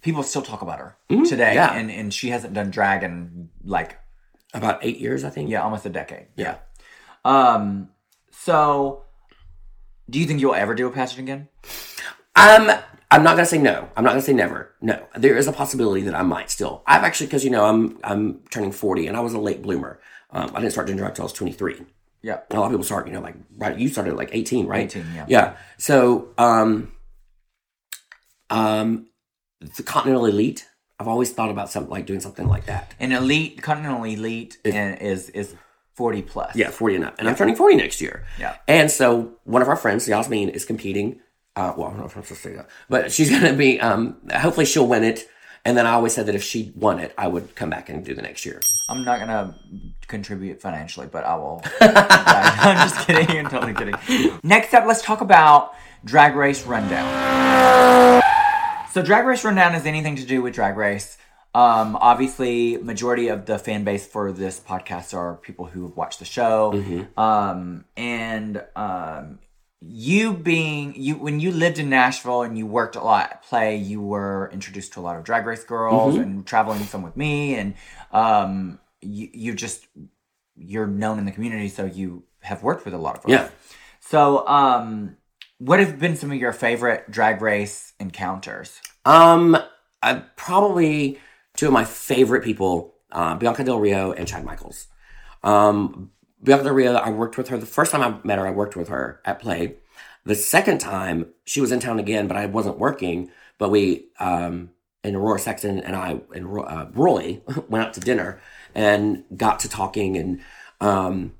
[0.00, 1.54] people still talk about her today.
[1.54, 1.74] yeah.
[1.74, 3.98] And and she hasn't done drag in like
[4.54, 5.50] About eight years, I think.
[5.50, 6.28] yeah, almost a decade.
[6.34, 6.56] Yeah.
[7.26, 7.90] Um.
[8.30, 9.04] So,
[10.08, 11.48] do you think you'll ever do a pageant again?
[12.36, 12.70] Um,
[13.14, 13.88] I'm not gonna say no.
[13.96, 14.74] I'm not gonna say never.
[14.80, 16.82] No, there is a possibility that I might still.
[16.84, 20.00] I've actually, because you know, I'm I'm turning 40, and I was a late bloomer.
[20.30, 21.76] Um, I didn't start doing drag until I was 23.
[22.22, 22.40] Yeah.
[22.50, 23.78] A lot of people start, you know, like right.
[23.78, 24.84] You started like 18, right?
[24.96, 25.26] 18, yeah.
[25.28, 25.56] Yeah.
[25.78, 26.92] So, um,
[28.50, 29.06] um,
[29.76, 30.68] the Continental Elite.
[30.98, 32.94] I've always thought about something like doing something like that.
[33.00, 35.54] An elite, continental elite, and is is
[35.92, 36.54] forty plus.
[36.54, 37.16] Yeah, 40 and up.
[37.18, 38.24] And I'm turning 40 next year.
[38.38, 38.56] Yeah.
[38.68, 41.20] And so one of our friends, Yasmin, is competing.
[41.56, 43.52] Uh, well, I don't know if I'm supposed to say that, but she's going to
[43.52, 45.28] be, um, hopefully she'll win it.
[45.64, 48.04] And then I always said that if she won it, I would come back and
[48.04, 48.60] do the next year.
[48.90, 49.58] I'm not gonna
[50.08, 51.62] contribute financially, but I will.
[51.80, 53.38] I'm just kidding.
[53.38, 53.94] I'm totally kidding.
[54.42, 55.74] Next up, let's talk about
[56.04, 58.22] Drag Race Rundown.
[58.92, 61.16] So, Drag Race Rundown is anything to do with Drag Race.
[61.54, 66.18] Um, obviously, majority of the fan base for this podcast are people who have watched
[66.18, 66.72] the show.
[67.16, 69.38] Um, and um,
[69.86, 73.76] you being you when you lived in Nashville and you worked a lot at play,
[73.76, 77.54] you were introduced to a lot of drag race girls and traveling some with me,
[77.54, 77.74] and
[78.10, 79.86] um, you you just
[80.56, 83.32] you're known in the community, so you have worked with a lot of folks.
[83.32, 83.48] Yeah.
[84.00, 85.16] So, um,
[85.58, 88.80] what have been some of your favorite drag race encounters?
[89.04, 89.56] Um,
[90.02, 91.18] I probably
[91.56, 94.86] two of my favorite people, uh, Bianca Del Rio and Chad Michaels.
[95.42, 96.10] Um,
[96.44, 98.46] Rio, I worked with her the first time I met her.
[98.46, 99.74] I worked with her at Play.
[100.24, 103.30] The second time, she was in town again, but I wasn't working.
[103.58, 104.70] But we, um,
[105.02, 108.40] and Aurora Sexton and I and uh, Roy went out to dinner
[108.74, 110.40] and got to talking and
[110.80, 111.34] um,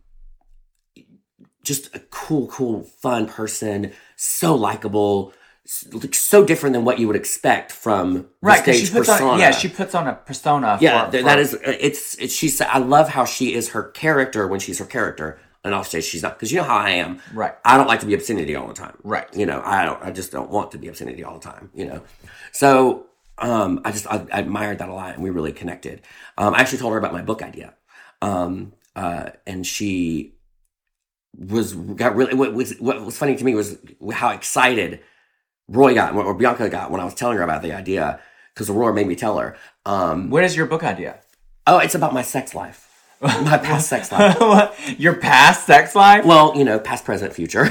[1.64, 5.32] just a cool, cool, fun person, so likable,
[5.66, 9.30] so different than what you would expect from Right, stage she puts persona.
[9.30, 10.78] on yeah, she puts on a persona.
[10.80, 13.84] Yeah, for, th- for- that is it's it's she's I love how she is her
[13.84, 16.90] character when she's her character, and off stage she's not because you know how I
[16.90, 17.20] am.
[17.32, 17.54] Right.
[17.64, 18.96] I don't like to be obscenity all the time.
[19.02, 19.26] Right.
[19.34, 20.02] You know, I don't.
[20.02, 21.70] I just don't want to be obscenity all the time.
[21.74, 22.02] You know,
[22.52, 23.06] so
[23.38, 26.02] um, I just I, I admired that a lot, and we really connected.
[26.36, 27.72] Um, I actually told her about my book idea,
[28.20, 30.34] um, uh, and she
[31.38, 33.78] was got really what was what was funny to me was
[34.12, 35.00] how excited
[35.68, 38.20] Roy got or Bianca got when I was telling her about the idea
[38.52, 39.56] because Aurora made me tell her.
[39.86, 41.20] Um, what is your book idea?
[41.66, 42.80] Oh, it's about my sex life.
[43.20, 44.98] My past sex life.
[45.00, 46.26] your past sex life?
[46.26, 47.62] Well, you know, past, present, future.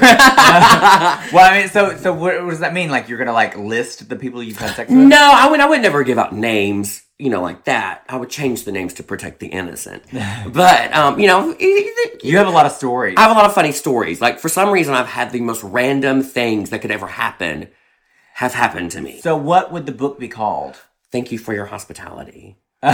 [1.32, 2.90] Well, I mean, so so what, what does that mean?
[2.90, 4.98] Like you're gonna like list the people you've had sex with?
[4.98, 8.02] no, I would I would never give out names, you know, like that.
[8.08, 10.02] I would change the names to protect the innocent.
[10.52, 13.14] But um, you know, You have a lot of stories.
[13.16, 14.20] I have a lot of funny stories.
[14.20, 17.68] Like for some reason I've had the most random things that could ever happen
[18.34, 19.20] have happened to me.
[19.20, 20.76] so what would the book be called?
[21.10, 22.56] Thank you for your hospitality.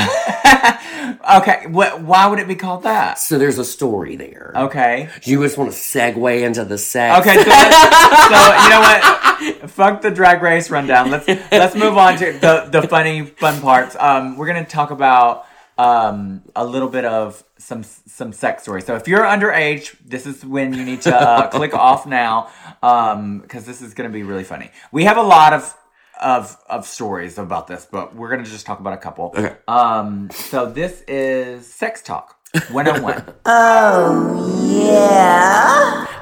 [1.39, 2.03] Okay, what?
[2.03, 3.19] Why would it be called that?
[3.19, 4.53] So there's a story there.
[4.55, 5.09] Okay.
[5.25, 7.21] You just want to segue into the sex.
[7.21, 9.71] Okay, so, so you know what?
[9.71, 11.11] Fuck the drag race rundown.
[11.11, 13.97] Let's let's move on to the the funny fun parts.
[13.99, 15.47] Um, we're gonna talk about
[15.79, 18.87] um a little bit of some some sex stories.
[18.87, 22.51] So if you're underage, this is when you need to uh, click off now,
[22.83, 24.71] um, because this is gonna be really funny.
[24.93, 25.77] We have a lot of
[26.21, 29.33] of of stories about this, but we're gonna just talk about a couple.
[29.37, 29.57] Okay.
[29.69, 32.37] Um, so this is sex talk
[32.71, 33.35] 101.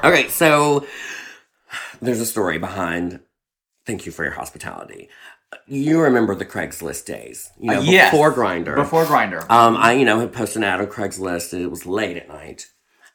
[0.05, 0.87] Okay, so
[2.01, 3.21] there's a story behind
[3.89, 5.09] thank you for your hospitality.
[5.67, 8.11] You remember the Craigslist days, you know, Uh, yes.
[8.11, 8.75] before Grindr.
[8.75, 9.49] Before Grindr.
[9.51, 12.29] um, I, you know, had posted an ad on Craigslist and it was late at
[12.29, 12.67] night.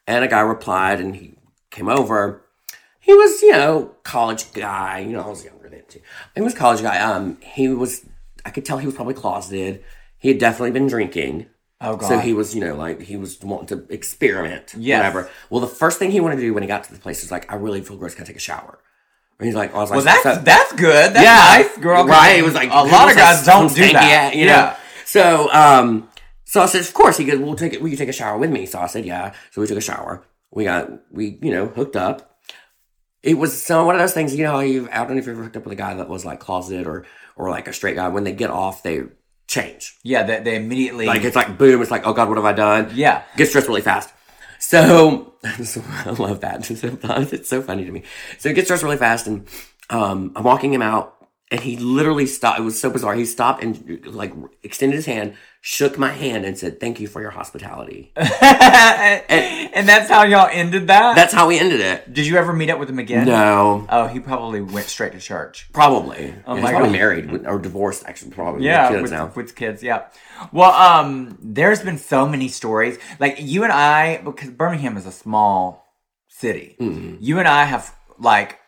[0.06, 1.38] And a guy replied and he
[1.70, 2.44] came over.
[3.00, 4.98] He was, you know, college guy.
[5.00, 6.00] You know, I was younger then too.
[6.34, 6.98] He was a college guy.
[7.00, 8.04] Um, he was,
[8.44, 9.84] I could tell he was probably closeted.
[10.18, 11.46] He had definitely been drinking.
[11.80, 12.08] oh god.
[12.08, 14.98] So he was, you know, like he was wanting to experiment, Yes.
[14.98, 15.30] whatever.
[15.50, 17.30] Well, the first thing he wanted to do when he got to the place was
[17.30, 18.14] like, I really feel gross.
[18.14, 18.78] Can I take a shower?
[19.38, 21.12] And he's like, I was like, Well, that's so- that's good.
[21.14, 22.04] That's yeah, nice, girl.
[22.06, 22.38] Right?
[22.38, 23.94] It was like a lot of guys don't do that.
[24.32, 24.74] ass, you know.
[25.04, 26.08] So, um,
[26.44, 27.16] so I said, of course.
[27.16, 27.82] He goes, we'll take it.
[27.82, 28.64] Will you take a shower with me?
[28.66, 29.34] So I said, yeah.
[29.50, 30.24] So we took a shower.
[30.52, 32.38] We got we you know hooked up.
[33.22, 34.34] It was so one of those things.
[34.36, 35.94] You know, how you I don't know if you ever hooked up with a guy
[35.94, 37.04] that was like closeted or
[37.36, 38.08] or like a straight guy.
[38.08, 39.02] When they get off, they
[39.48, 39.96] change.
[40.04, 40.22] yeah.
[40.22, 41.82] They, they immediately Like it's like boom.
[41.82, 42.90] It's like oh god, what have I done?
[42.94, 43.24] yeah.
[43.36, 44.12] Get stressed really fast.
[45.64, 46.70] So, I love that.
[47.32, 48.02] It's so funny to me.
[48.38, 49.46] So he gets dressed really fast, and
[49.90, 52.58] um, I'm walking him out, and he literally stopped.
[52.60, 53.14] It was so bizarre.
[53.14, 55.34] He stopped and like extended his hand,
[55.66, 60.88] shook my hand, and said, "Thank you for your hospitality." and that's how y'all ended
[60.88, 61.16] that.
[61.16, 62.12] That's how we ended it.
[62.12, 63.26] Did you ever meet up with him again?
[63.26, 65.68] No, Oh, he probably went straight to church.
[65.72, 66.34] probably.
[66.46, 66.92] Oh Yeah, my he's probably God.
[66.92, 68.04] married or divorced.
[68.06, 68.64] Actually, probably.
[68.66, 69.32] Yeah, with kids with, now.
[69.34, 69.82] with kids.
[69.82, 70.02] Yeah.
[70.52, 72.98] Well, um, there's been so many stories.
[73.18, 75.94] Like you and I, because Birmingham is a small
[76.28, 76.76] city.
[76.78, 77.16] Mm-hmm.
[77.20, 78.58] You and I have like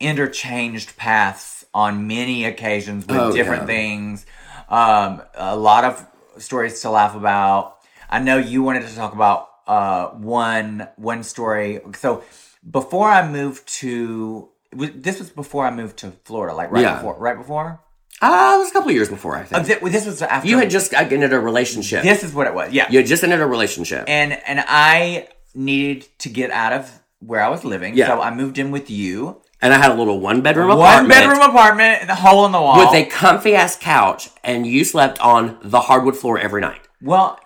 [0.00, 3.66] interchanged paths on many occasions with Oh, different yeah.
[3.66, 4.26] things.
[4.68, 6.06] Um, a lot of
[6.38, 7.76] stories to laugh about.
[8.10, 11.80] I know you wanted to talk about uh one one story.
[11.96, 12.22] So
[12.68, 16.96] before I moved to this was before I moved to Florida, like right Yeah.
[16.96, 17.80] before, right before.
[18.20, 19.36] Ah, it was a couple of years before.
[19.36, 22.02] I Uh, think thi- this was after you had just uh, ended a relationship.
[22.04, 22.72] This is what it was.
[22.72, 22.86] Yeah.
[22.90, 24.04] You had just ended a relationship.
[24.08, 27.94] And and I needed to get out of where I was living.
[27.96, 28.06] Yeah.
[28.08, 29.41] So I moved in with you.
[29.62, 31.08] And I had a little one bedroom apartment.
[31.08, 32.78] One bedroom apartment, a hole in the wall.
[32.78, 36.80] with a comfy ass couch, and you slept on the hardwood floor every night.
[37.00, 37.38] well,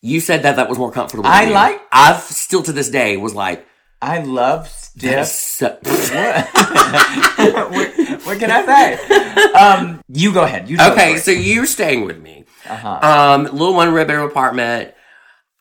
[0.00, 1.24] You said that that was more comfortable.
[1.26, 3.66] I like- I've still to this day was like,
[4.02, 5.26] I love stiff.
[5.28, 6.50] so- what,
[8.26, 9.52] what can I say?
[9.54, 10.68] Um, you go ahead.
[10.68, 12.44] You okay, so you're staying with me.
[12.68, 12.98] Uh-huh.
[13.02, 14.94] Um, little one bedroom apartment.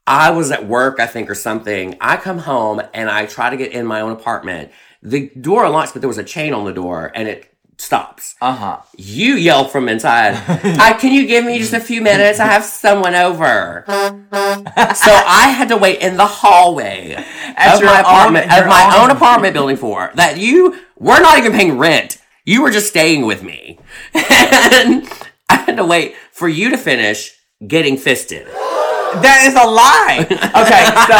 [0.05, 1.95] I was at work, I think, or something.
[2.01, 4.71] I come home and I try to get in my own apartment.
[5.05, 8.35] The door unlocks, but there was a chain on the door, and it stops.
[8.41, 8.77] uh huh.
[8.97, 10.35] You yell from inside,
[10.79, 12.39] I, Can you give me just a few minutes?
[12.39, 13.83] I have someone over.
[13.87, 13.91] so
[14.31, 17.15] I had to wait in the hallway
[17.57, 20.79] At of my own- apartment, your of my own- own apartment building for that you
[20.97, 22.19] were not even paying rent.
[22.45, 23.79] You were just staying with me.
[24.13, 25.09] And
[25.49, 27.31] I had to wait for you to finish
[27.67, 28.47] getting fisted.
[28.47, 30.25] That is a lie.
[30.61, 31.17] Okay, so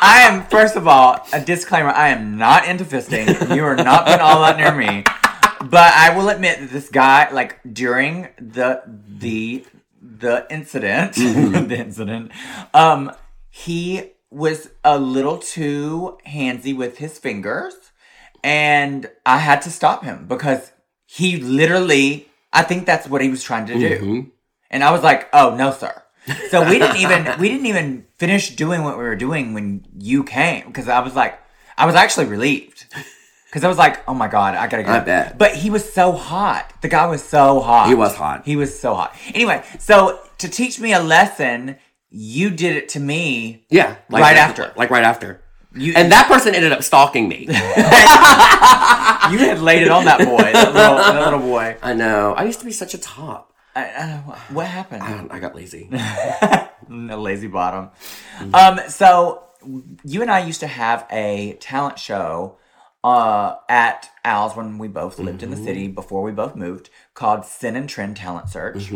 [0.00, 1.90] I am first of all a disclaimer.
[1.90, 3.54] I am not into fisting.
[3.54, 5.04] You are not putting all that near me.
[5.62, 9.64] But I will admit that this guy, like during the the
[10.00, 12.32] the incident, the incident,
[12.72, 13.12] um,
[13.50, 17.74] he was a little too handsy with his fingers,
[18.42, 20.72] and I had to stop him because
[21.04, 23.98] he literally, I think that's what he was trying to do.
[23.98, 24.20] Mm-hmm.
[24.70, 26.02] And I was like, oh, no, sir.
[26.50, 30.24] So we didn't even, we didn't even finish doing what we were doing when you
[30.24, 30.66] came.
[30.66, 31.38] Because I was like,
[31.76, 32.86] I was actually relieved.
[33.46, 34.92] Because I was like, oh my God, I gotta go.
[34.92, 35.36] I bet.
[35.38, 36.72] But he was so hot.
[36.82, 37.88] The guy was so hot.
[37.88, 38.44] He was hot.
[38.44, 39.16] He was so hot.
[39.34, 41.76] Anyway, so to teach me a lesson,
[42.10, 43.64] you did it to me.
[43.70, 44.72] Yeah, like Right after.
[44.76, 45.42] like right after.
[45.72, 47.46] You, And that person ended up stalking me.
[47.46, 47.54] you
[49.38, 51.76] had laid it on that boy, that little, that little boy.
[51.80, 52.34] I know.
[52.34, 53.52] I used to be such a top.
[53.80, 55.02] I, I, what happened?
[55.02, 55.90] I, I got lazy.
[56.88, 57.90] No lazy bottom.
[58.52, 59.44] Um, so
[60.02, 62.56] you and I used to have a talent show
[63.04, 67.44] uh, at Al's when we both lived in the city before we both moved, called
[67.44, 68.90] Sin and Trend Talent Search,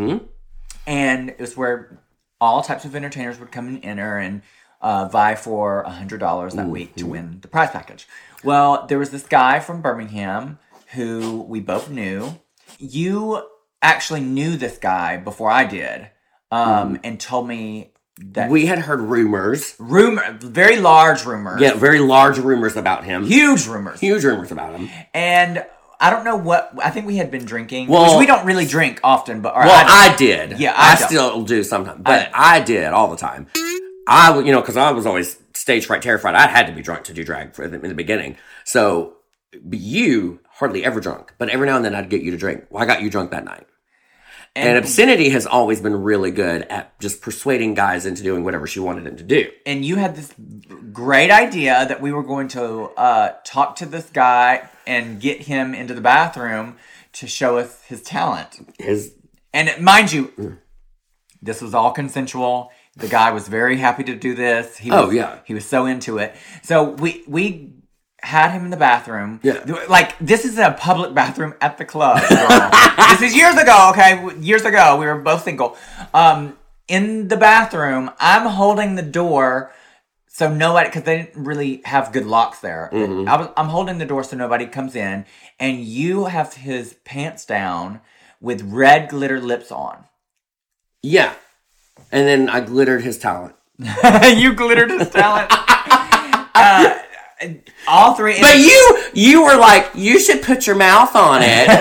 [0.88, 2.02] and it was where
[2.40, 4.42] all types of entertainers would come and enter and
[4.80, 8.08] uh, vie for a hundred dollars that week to win the prize package.
[8.42, 10.58] Well, there was this guy from Birmingham
[10.94, 12.40] who we both knew.
[12.78, 13.46] You
[13.84, 16.10] actually knew this guy before I did,
[16.50, 19.74] um, and told me that we had heard rumors.
[19.78, 23.24] rumor, very large rumors, Yeah, very large rumors about him.
[23.26, 24.88] huge rumors, Huge rumors about him.
[25.12, 25.64] and
[26.00, 26.72] I don't know what.
[26.82, 30.10] I think we had been drinking, Well- we don't really drink often, but Well, I,
[30.12, 30.58] I, did.
[30.58, 33.46] Yeah, I I, still do sometimes, but I- I, did all the time.
[34.06, 36.34] I, you know, because I was always stage fright terrified.
[36.34, 38.36] I had to be drunk to do drag for the, in the beginning.
[38.64, 39.14] So
[39.70, 42.64] you hardly ever drunk, but every now and then I'd get you to drink.
[42.70, 43.66] Well, I got you drunk that night.
[44.56, 48.78] And, obscenity has always been really good at just persuading guys into doing whatever she
[48.78, 49.50] wanted them to do.
[49.66, 50.32] and you had this
[50.92, 55.74] great idea that we were going to uh, talk to this guy and get him
[55.74, 56.76] into the bathroom
[57.14, 58.74] to show us his talent.
[58.78, 59.12] His
[59.52, 60.58] And mind you,
[61.42, 62.70] this was all consensual.
[62.96, 64.76] The guy was very happy to do this.
[64.76, 65.38] He Oh, was, yeah.
[65.44, 66.34] he was so into it.
[66.62, 67.73] So we we
[68.24, 69.40] had him in the bathroom.
[69.42, 69.62] Yeah.
[69.88, 72.20] like this is a public bathroom at the club.
[73.10, 73.90] this is years ago.
[73.90, 75.76] Okay, years ago we were both single.
[76.12, 76.56] Um,
[76.88, 79.72] in the bathroom, I'm holding the door.
[80.28, 82.90] So nobody, because they didn't really have good locks there.
[82.92, 83.28] Mm-hmm.
[83.28, 85.26] I was, I'm holding the door so nobody comes in,
[85.60, 88.00] and you have his pants down
[88.40, 90.06] with red glitter lips on.
[91.02, 91.34] yeah,
[92.10, 93.54] and then I glittered his talent.
[93.78, 95.48] you glittered his talent.
[95.50, 96.98] uh,
[97.88, 98.40] all three.
[98.40, 101.68] But you, you were like, you should put your mouth on it.
[101.68, 101.78] well,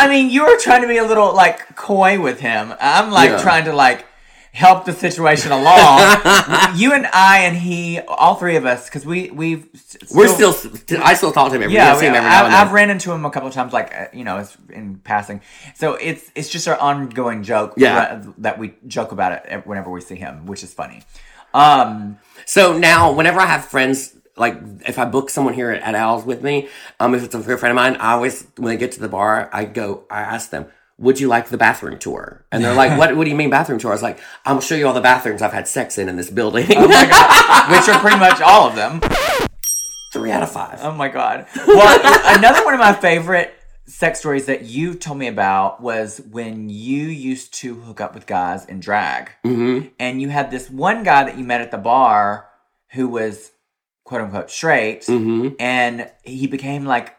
[0.00, 2.74] I mean, you were trying to be a little like coy with him.
[2.80, 3.42] I'm like Yeah.
[3.42, 4.06] trying to like
[4.52, 6.00] help the situation along.
[6.74, 9.68] you and I and he, all three of us, because we we've
[10.12, 10.54] We're still,
[11.02, 12.58] I still talk to him every yeah, I see him we- every now and I,
[12.58, 12.66] then.
[12.66, 15.42] I've ran into him a couple of times, like uh, you know, it's in passing.
[15.74, 17.74] So it's it's just our ongoing joke.
[17.76, 18.24] Yeah.
[18.38, 21.02] that we joke about it whenever we see him, which is funny.
[21.54, 22.18] Um,
[22.48, 26.24] So now, whenever I have friends, like if I book someone here at, at Al's
[26.24, 28.92] with me, um, if it's a good friend of mine, I always when they get
[28.92, 30.64] to the bar, I go, I ask them,
[30.96, 33.14] "Would you like the bathroom tour?" And they're like, "What?
[33.14, 35.02] What do you mean bathroom tour?" I was like, "I'm gonna show you all the
[35.02, 38.40] bathrooms I've had sex in in this building." oh my god, which are pretty much
[38.40, 39.02] all of them.
[40.14, 40.78] Three out of five.
[40.80, 41.46] Oh my god.
[41.66, 43.57] Well, another one of my favorite
[43.88, 48.26] sex stories that you told me about was when you used to hook up with
[48.26, 49.30] guys in drag.
[49.44, 49.88] mm-hmm.
[49.98, 52.48] And you had this one guy that you met at the bar
[52.90, 53.50] who was
[54.04, 55.02] quote unquote straight.
[55.02, 55.54] Mm-hmm.
[55.58, 57.16] And he became like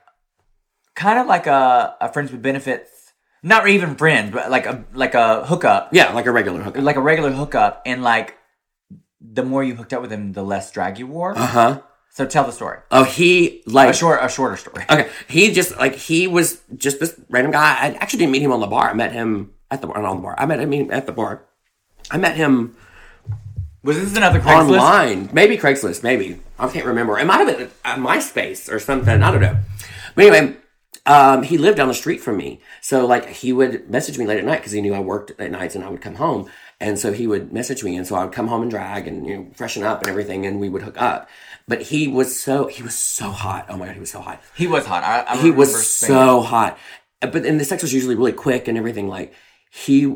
[0.95, 3.13] kind of like a, a friends with benefits.
[3.41, 5.93] Not even friends, but like a like a hookup.
[5.93, 6.84] Yeah, like a regular hookup.
[6.84, 7.82] Like a regular hookup.
[7.86, 8.38] And like
[9.22, 11.38] the more you hooked up with him, the less drag you wore.
[11.38, 11.82] Uh huh.
[12.12, 12.80] So tell the story.
[12.91, 14.84] Oh, he like A short a shorter story.
[14.89, 17.62] Okay, he just like he was just this random guy.
[17.62, 18.89] I actually didn't meet him on the bar.
[18.89, 20.36] I met him at the bar, not on the bar.
[20.38, 21.43] I met him at the bar.
[22.12, 22.76] I met him
[23.84, 24.80] Was this another Craigslist?
[24.80, 27.18] online, maybe Craigslist, maybe I can't remember.
[27.20, 27.70] It might have been
[28.03, 29.22] MySpace or something.
[29.24, 29.57] I don't know.
[30.16, 30.57] But anyway,
[31.06, 34.38] um, he lived down the street from me, so like he would message me late
[34.38, 37.00] at night because he knew I worked at nights and I would come home, and
[37.00, 39.38] so he would message me, and so I would come home and drag and you
[39.38, 41.30] know freshen up and everything, and we would hook up.
[41.68, 43.66] But he was so he was so hot.
[43.70, 45.04] Oh my god, he was so hot He was hot.
[45.04, 46.78] I, I he was seeing so hot.
[47.22, 49.08] But and the sex was usually really quick and everything.
[49.08, 49.34] Like
[49.72, 50.16] he,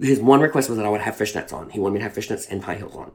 [0.00, 1.70] his one request was that I would have fishnets on.
[1.70, 3.12] He wanted me to have fishnets and high heels on.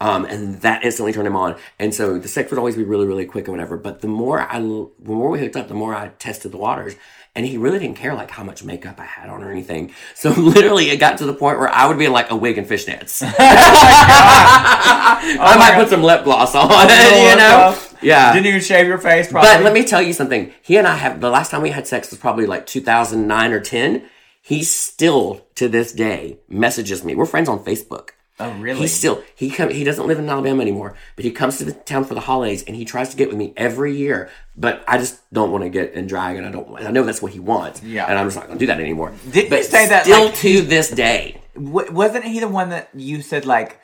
[0.00, 1.56] Um, and that instantly turned him on.
[1.78, 3.76] And so the sex would always be really, really quick or whatever.
[3.76, 6.96] But the more I, the more we hooked up, the more I tested the waters.
[7.36, 9.92] And he really didn't care like how much makeup I had on or anything.
[10.14, 12.58] So literally, it got to the point where I would be in like a wig
[12.58, 13.22] and fishnets.
[13.38, 15.80] I might God.
[15.80, 17.78] put some lip gloss on, little you know?
[18.02, 18.32] Yeah.
[18.32, 19.50] Didn't even shave your face, probably.
[19.50, 20.52] But let me tell you something.
[20.62, 23.60] He and I have the last time we had sex was probably like 2009 or
[23.60, 24.08] 10.
[24.42, 27.14] He still to this day messages me.
[27.14, 28.10] We're friends on Facebook.
[28.40, 28.80] Oh, really?
[28.80, 31.72] He still he come he doesn't live in Alabama anymore, but he comes to the
[31.72, 34.30] town for the holidays and he tries to get with me every year.
[34.56, 36.74] But I just don't want to get in drag, and I don't.
[36.80, 37.82] I know that's what he wants.
[37.82, 38.06] Yeah.
[38.06, 39.12] and I'm just not going to do that anymore.
[39.26, 41.40] But you say that, still like, to this day?
[41.54, 43.78] W- wasn't he the one that you said like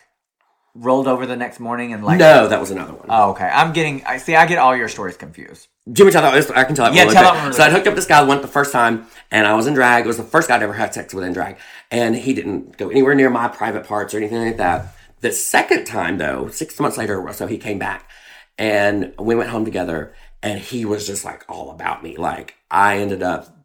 [0.75, 2.19] rolled over the next morning and like?
[2.19, 3.07] No, that was another one.
[3.09, 3.45] Oh, okay.
[3.47, 4.05] I'm getting.
[4.05, 4.35] I see.
[4.35, 5.69] I get all your stories confused.
[5.93, 6.57] Jimmy, tell that.
[6.57, 6.95] I can tell that.
[6.95, 7.43] Yeah, tell that one quick.
[7.45, 9.75] really So I hooked up this guy once the first time, and I was in
[9.75, 10.05] drag.
[10.05, 11.59] It was the first guy I'd ever had sex with in drag,
[11.93, 14.95] and he didn't go anywhere near my private parts or anything like that.
[15.21, 18.11] The second time, though, six months later or so, he came back,
[18.59, 20.13] and we went home together,
[20.43, 22.17] and he was just like all about me.
[22.17, 23.57] Like I ended up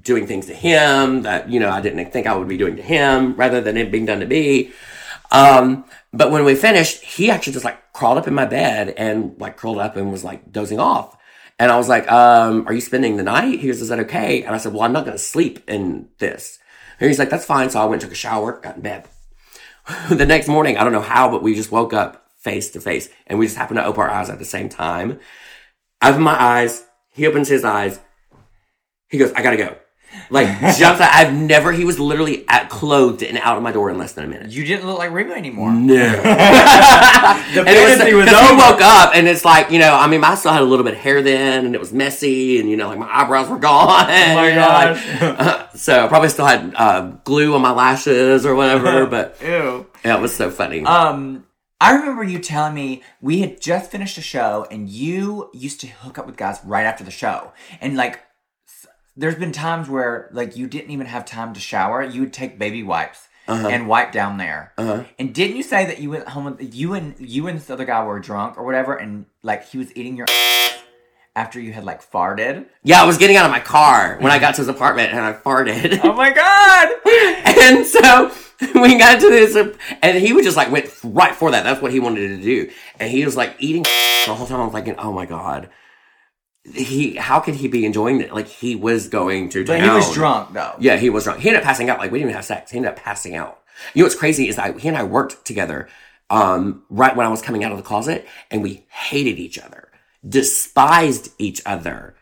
[0.00, 2.82] doing things to him that you know I didn't think I would be doing to
[2.82, 4.72] him, rather than it being done to me.
[5.30, 9.38] Um, but when we finished, he actually just like crawled up in my bed and
[9.38, 11.16] like curled up and was like dozing off.
[11.58, 13.60] And I was like, um, are you spending the night?
[13.60, 14.42] He goes, is that okay?
[14.42, 16.58] And I said, well, I'm not going to sleep in this.
[17.00, 17.70] And he's like, that's fine.
[17.70, 19.08] So I went took a shower, got in bed.
[20.10, 23.08] the next morning, I don't know how, but we just woke up face to face
[23.26, 25.18] and we just happened to open our eyes at the same time.
[26.00, 26.84] I open my eyes.
[27.10, 28.00] He opens his eyes.
[29.08, 29.76] He goes, I gotta go.
[30.30, 31.10] Like jumps out.
[31.12, 34.24] I've never, he was literally at clothed and out of my door in less than
[34.24, 34.50] a minute.
[34.50, 35.72] You didn't look like Reba anymore.
[35.72, 35.94] No.
[37.54, 39.94] The And it was, fantasy was because he woke up and it's like, you know,
[39.94, 42.58] I mean, I still had a little bit of hair then and it was messy
[42.58, 44.06] and, you know, like my eyebrows were gone.
[44.10, 45.72] Oh my gosh.
[45.74, 49.86] so I probably still had uh, glue on my lashes or whatever, but Ew.
[50.04, 50.82] yeah, it was so funny.
[50.84, 51.44] Um,
[51.80, 55.86] I remember you telling me we had just finished a show and you used to
[55.86, 57.52] hook up with guys right after the show.
[57.80, 58.20] And like, s-
[59.16, 62.02] there's been times where like you didn't even have time to shower.
[62.02, 64.72] You would take baby wipes and wipe down there.
[64.76, 65.04] Uh-huh.
[65.18, 67.84] And didn't you say that you went home with you and you and this other
[67.84, 70.26] guy were drunk or whatever, and like he was eating your
[71.34, 72.66] after you had like farted?
[72.82, 75.20] yeah, I was getting out of my car when I got to his apartment and
[75.20, 76.00] I farted.
[76.02, 76.88] Oh my god!
[77.58, 78.32] and so
[78.80, 79.56] we got to this,
[80.02, 81.64] and he was just like went right for that.
[81.64, 83.84] That's what he wanted to do, and he was like eating
[84.26, 84.60] the whole time.
[84.60, 85.68] I was thinking, oh my god,
[86.74, 88.32] he how could he be enjoying it?
[88.32, 89.64] Like he was going to.
[89.64, 90.74] But he was drunk though.
[90.78, 91.40] Yeah, he was drunk.
[91.40, 91.98] He ended up passing out.
[91.98, 92.70] Like we didn't even have sex.
[92.70, 93.60] He ended up passing out.
[93.94, 95.88] You know what's crazy is that he and I worked together
[96.30, 99.90] um, right when I was coming out of the closet, and we hated each other,
[100.26, 102.14] despised each other.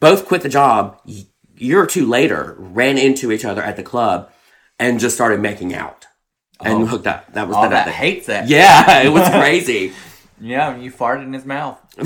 [0.00, 1.00] Both quit the job.
[1.06, 1.26] y-
[1.56, 4.30] Year or two later, ran into each other at the club,
[4.78, 6.06] and just started making out
[6.64, 7.30] and hooked up.
[7.34, 7.92] That was All the that thing.
[7.92, 8.48] hates it.
[8.48, 9.92] Yeah, it was crazy.
[10.40, 11.78] Yeah, you farted in his mouth.
[11.98, 12.04] oh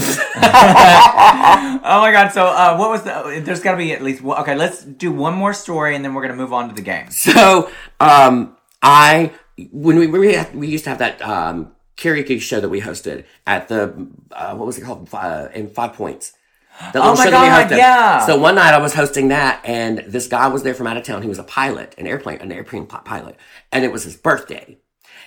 [2.00, 2.32] my god!
[2.32, 3.40] So, uh, what was the?
[3.44, 4.38] There's got to be at least one.
[4.40, 7.06] Okay, let's do one more story, and then we're gonna move on to the game.
[7.10, 7.70] So,
[8.00, 9.32] um, I
[9.70, 13.24] when we we, had, we used to have that um, karaoke show that we hosted
[13.46, 16.32] at the uh, what was it called uh, in Five Points.
[16.80, 17.76] That little Oh my show that we God, hosted.
[17.78, 18.26] yeah.
[18.26, 21.04] So one night I was hosting that, and this guy was there from out of
[21.04, 21.22] town.
[21.22, 23.36] He was a pilot, an airplane, an airplane pilot,
[23.70, 24.76] and it was his birthday.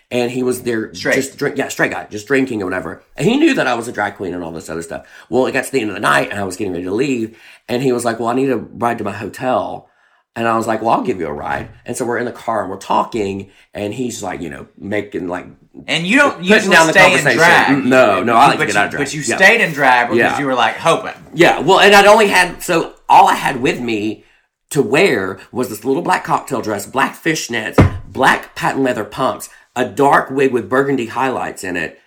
[0.09, 1.15] And he was there Straight.
[1.15, 3.03] just drink, yeah, straight guy, just drinking or whatever.
[3.17, 5.05] And he knew that I was a drag queen and all this other stuff.
[5.29, 6.93] Well, it got to the end of the night, and I was getting ready to
[6.93, 7.37] leave,
[7.67, 9.89] and he was like, "Well, I need a ride to my hotel."
[10.33, 11.69] And I was like, well, I'll give you a ride.
[11.83, 15.27] And so we're in the car and we're talking, and he's like, you know, making
[15.27, 15.47] like,
[15.87, 17.37] And you don't usually down the stay in conversation.
[17.39, 17.67] drag.
[17.77, 19.03] Mm, no, no, I like to get you, out of drag.
[19.07, 19.35] But you Yeah.
[19.35, 20.37] stayed in drag because Yeah.
[20.39, 21.13] you were like hoping.
[21.33, 21.59] yeah.
[21.59, 24.25] Well, and I'd only had, so all I had with me
[24.69, 27.77] to wear was this little black cocktail dress, black fishnets,
[28.07, 31.99] black patent leather pumps, a dark wig with burgundy highlights in it.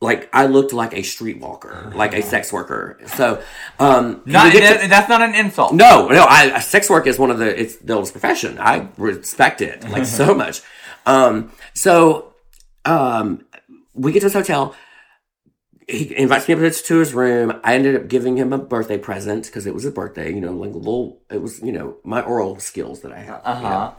[0.00, 2.98] Like I looked like a streetwalker, like a sex worker.
[3.06, 3.40] So,
[3.78, 5.74] um, Not, get to- that's not an insult.
[5.74, 6.24] No, no.
[6.28, 8.58] I, sex work is one of the it's the oldest profession.
[8.58, 10.62] I respect it like so much.
[11.06, 12.34] Um, so,
[12.84, 13.44] um,
[13.94, 14.74] we get to his hotel.
[15.88, 17.60] He invites me up to his room.
[17.62, 20.32] I ended up giving him a birthday present because it was his birthday.
[20.32, 21.20] You know, like a little.
[21.30, 23.40] It was you know my oral skills that I have.
[23.44, 23.94] Uh you know.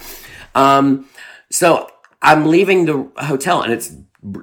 [0.55, 0.61] huh.
[0.61, 1.09] Um,
[1.51, 1.89] so
[2.23, 3.93] I'm leaving the hotel and it's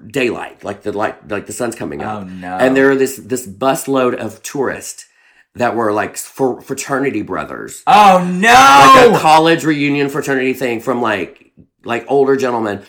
[0.09, 2.23] daylight, like the light, like the sun's coming up.
[2.23, 2.57] Oh, no.
[2.59, 5.07] And there are this this bus load of tourists
[5.55, 9.11] that were like fraternity brothers, Oh no!
[9.11, 11.53] like a college reunion fraternity thing from like
[11.83, 12.83] like older gentlemen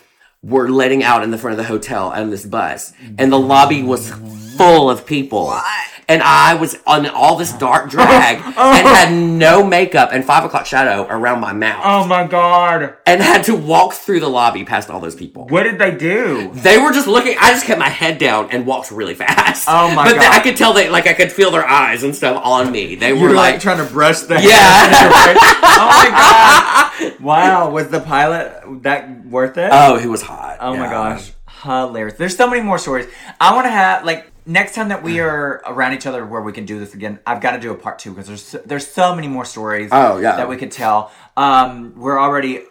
[0.43, 3.81] were letting out in the front of the hotel on this bus, and the lobby
[3.83, 4.11] was
[4.57, 5.57] full of people.
[6.11, 8.73] And I was on all this dark drag oh.
[8.73, 12.97] and had no makeup and five o'clock shadow around my mouth oh my god!
[13.05, 15.47] and had to walk through the lobby past all those people.
[15.47, 16.51] What did they do?
[16.53, 17.37] They were just looking.
[17.39, 19.67] I just kept my head down and walked really fast.
[19.69, 20.33] Oh my but God.
[20.33, 22.95] I could tell they like I could feel their eyes and stuff on me.
[22.95, 24.41] They were were like, like trying to brush the Yeah.
[25.63, 27.17] oh my god!
[27.21, 29.69] Wow, was the pilot that worth it?
[29.71, 31.31] "Oh, he was hot." Oh my gosh,
[31.63, 32.17] hilarious!
[32.17, 33.07] There's so many more stories.
[33.39, 36.51] I want to have like next time that we are around each other where we
[36.51, 37.19] can do this again.
[37.25, 39.89] I've got to do a part two because there's so, there's so many more stories.
[39.91, 40.37] Oh, yeah.
[40.37, 41.11] that we could tell.
[41.37, 42.63] Um, we're already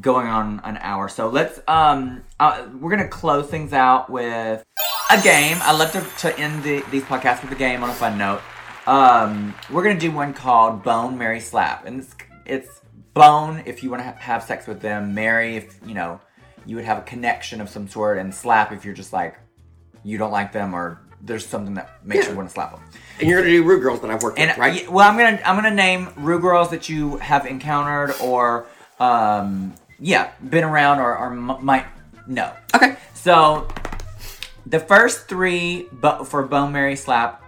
[0.00, 1.08] going on an hour.
[1.08, 4.64] So let's um uh, we're gonna close things out with
[5.10, 5.58] a game.
[5.60, 8.40] I love to, to end the, these podcasts with a game on a fun note.
[8.86, 12.14] Um, we're gonna do one called Bone Mary Slap, and it's,
[12.46, 12.80] it's
[13.14, 16.20] bone if you want to ha- have sex with them, Mary if you know
[16.66, 19.38] you would have a connection of some sort, and slap if you're just like
[20.02, 22.30] you don't like them or there's something that makes Yeah.
[22.32, 22.80] you want to slap them.
[23.20, 24.90] And you're gonna do Rude Girls that I've worked And with, right?
[24.90, 28.66] well, I'm gonna I'm gonna name Ru girls that you have encountered or
[28.98, 31.84] um yeah been around or, or m- might
[32.26, 32.52] know.
[32.74, 32.96] Okay.
[33.14, 33.68] So
[34.66, 35.88] the first three
[36.26, 37.42] for Bone Mary Slap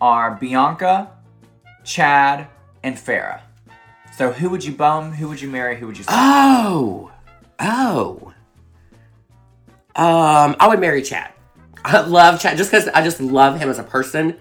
[0.00, 1.10] are Bianca,
[1.84, 2.46] Chad,
[2.84, 3.40] and Farrah.
[4.16, 5.12] So who would you bone?
[5.12, 5.76] Who would you marry?
[5.76, 6.16] Who would you slap?
[6.18, 7.10] Oh,
[7.58, 8.32] oh.
[9.96, 11.32] Um, I would marry Chad.
[11.88, 14.36] I love Chad just because I just love him as a person.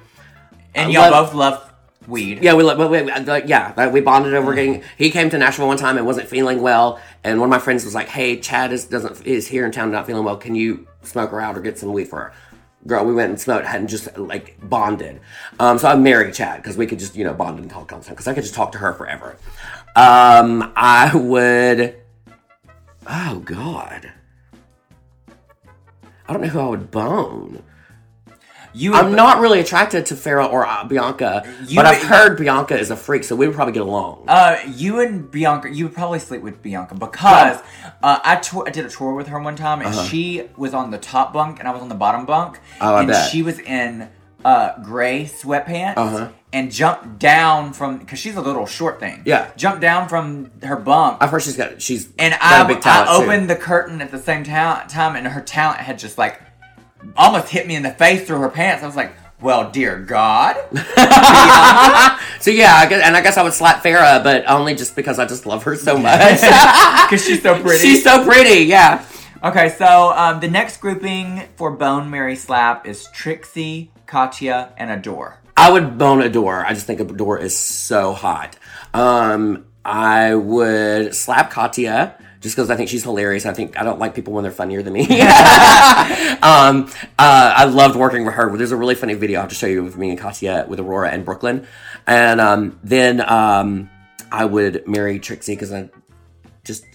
[0.75, 1.73] and I y'all love- both love
[2.07, 2.43] weed.
[2.43, 2.77] Yeah, we, love.
[2.77, 4.83] but we, like, yeah, we bonded over getting.
[4.97, 7.83] He came to Nashville one time and wasn't feeling well, and one of my friends
[7.83, 10.37] was like, "Hey, Chad is doesn't is here in town not feeling well.
[10.37, 12.33] Can you smoke her out or get some weed for her?"
[12.85, 15.19] Girl, we went and smoked, hadn't just like bonded.
[15.59, 17.99] Um, so I married Chad because we could just you know bond and talk all
[17.99, 19.35] the time because I could just talk to her forever.
[19.95, 21.95] Um, I would.
[23.09, 24.11] Oh God.
[26.27, 27.63] I don't know who I would bone.
[28.73, 32.77] You I'm not really attracted to Farrah or uh, Bianca, You- but I've heard Bianca
[32.77, 34.25] is a freak, so we would probably get along.
[34.27, 37.59] Uh, you and Bianca, you would probably sleep with Bianca because
[38.03, 40.91] uh, I, tour- I did a tour with her one time, and she was on
[40.91, 42.91] the top bunk and I was on the bottom bunk, Uh-huh.
[42.91, 43.31] Oh, I and bet.
[43.31, 44.09] she was in
[44.45, 46.29] uh, gray sweatpants Uh-huh.
[46.57, 49.21] And jumped down from because she's a little short thing.
[49.25, 49.51] Yeah.
[49.55, 51.17] jumped down from her bunk.
[51.21, 53.23] I've heard she's got she's and got I, a big talent I too.
[53.23, 56.41] opened the curtain at the same ta- time, and her talent had just like
[57.15, 58.83] almost hit me in the face through her pants.
[58.83, 60.55] I was like, "Well, dear God."
[62.39, 65.17] So yeah, I guess, and I guess I would slap Farrah, but only just because
[65.17, 66.39] I just love her so much.
[67.09, 67.79] Because she's so pretty.
[67.79, 68.65] she's so pretty.
[68.65, 69.03] Yeah.
[69.43, 75.39] Okay, so um, the next grouping for Bone Mary Slap is Trixie, Katya, and Adore.
[75.57, 76.63] I would bone Adore.
[76.63, 78.55] I just think Adore is so hot.
[78.93, 83.47] Um, I would slap Katya just because I think she's hilarious.
[83.47, 85.01] I think I don't like people when they're funnier than me.
[86.43, 88.55] um, uh, I loved working with her.
[88.55, 90.79] There's a really funny video I'll have to show you with me and Katya with
[90.79, 91.65] Aurora and Brooklyn.
[92.05, 93.89] And um, then um,
[94.31, 95.89] I would marry Trixie because I
[96.63, 96.85] just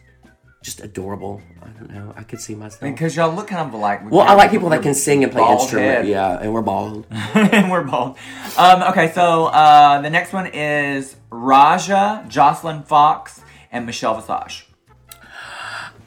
[0.63, 1.43] just adorable.
[1.61, 2.15] I don't know.
[2.17, 2.81] I could see myself.
[2.81, 4.11] Because y'all look kind of alike.
[4.11, 5.89] well, I like people that can sing and play instrument.
[5.89, 6.09] head.
[6.09, 7.07] Yeah, and we're bald.
[7.11, 8.17] and we're bald.
[8.57, 13.41] Um, okay, so uh, the next one is Raja, Joslyn Fox,
[13.71, 14.69] and Michelle Visage.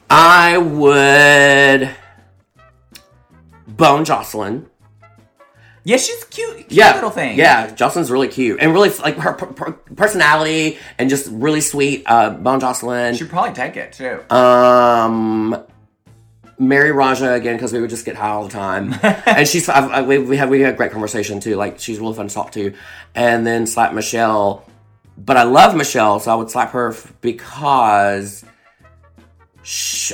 [0.10, 1.96] I would
[3.68, 4.70] bone Joslyn.
[5.88, 6.56] Yeah, she's cute.
[6.58, 7.38] cute Yeah, little thing.
[7.38, 12.04] Yeah, Joslyn's really cute and really like her per- per- personality and just really sweet.
[12.08, 13.14] Uh, bone Joslyn.
[13.16, 14.20] She'd probably take it too.
[14.36, 15.64] Um,
[16.58, 19.86] Marry Raja again because we would just get high all the time, and she's I,
[19.88, 21.56] I, we we had we had great conversation too.
[21.56, 22.74] Like she's really fun to talk to,
[23.14, 24.66] and then slap Michelle.
[25.18, 28.44] But I love Michelle, so I would slap her f- because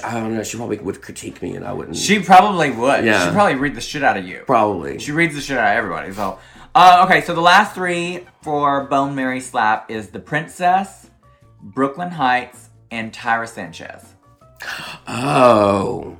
[0.03, 0.43] I don't know.
[0.43, 1.97] She probably would critique me, and I wouldn't.
[1.97, 3.03] she probably would.
[3.03, 3.25] Yeah.
[3.25, 4.43] She'd probably read the shit out of you.
[4.45, 4.97] probably.
[4.99, 6.13] She reads the shit out of everybody.
[6.13, 6.39] So,
[6.73, 7.21] uh, okay.
[7.21, 11.09] So the last three for Bone Mary Slap is the Princess,
[11.61, 14.13] Brooklyn Hytes, and Tyra Sanchez.
[15.07, 16.17] Oh.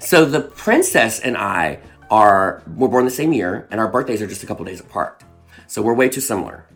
[0.00, 4.26] So the princess and I are we're born the same year and our birthdays are
[4.26, 5.22] just a couple days apart.
[5.66, 6.66] So we're way too similar.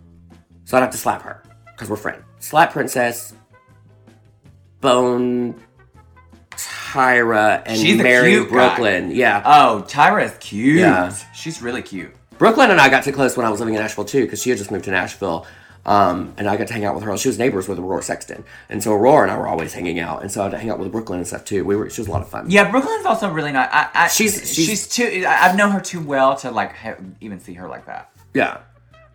[0.65, 2.23] So I'd have to slap her because we're friends.
[2.41, 3.33] Slap princess,
[4.81, 5.55] bone
[6.95, 8.55] Tyra and She's Mary cute guy.
[8.55, 9.11] Brooklyn.
[9.11, 9.43] Yeah.
[9.45, 10.79] Oh, Tyra is cute.
[10.79, 11.13] Yeah.
[11.35, 12.15] She's really cute.
[12.39, 14.51] Brooklyn and I got too close when I was living in Nashville too, because she
[14.51, 15.47] had just moved to Nashville.
[15.87, 17.15] Um, and I got to hang out with her.
[17.19, 20.23] She was neighbors with Aurora Sexton, and so Aurora and I were always hanging out,
[20.23, 21.63] and so I had to hang out with Brooklyn and stuff too.
[21.63, 22.49] We were, she was a lot of fun.
[22.51, 23.69] Yeah, Brooklyn's also really nice.
[23.71, 25.25] I, I, She's- she's she's- too.
[25.29, 28.11] I- I've known her too well to like ha- even see her like that.
[28.33, 28.61] Yeah.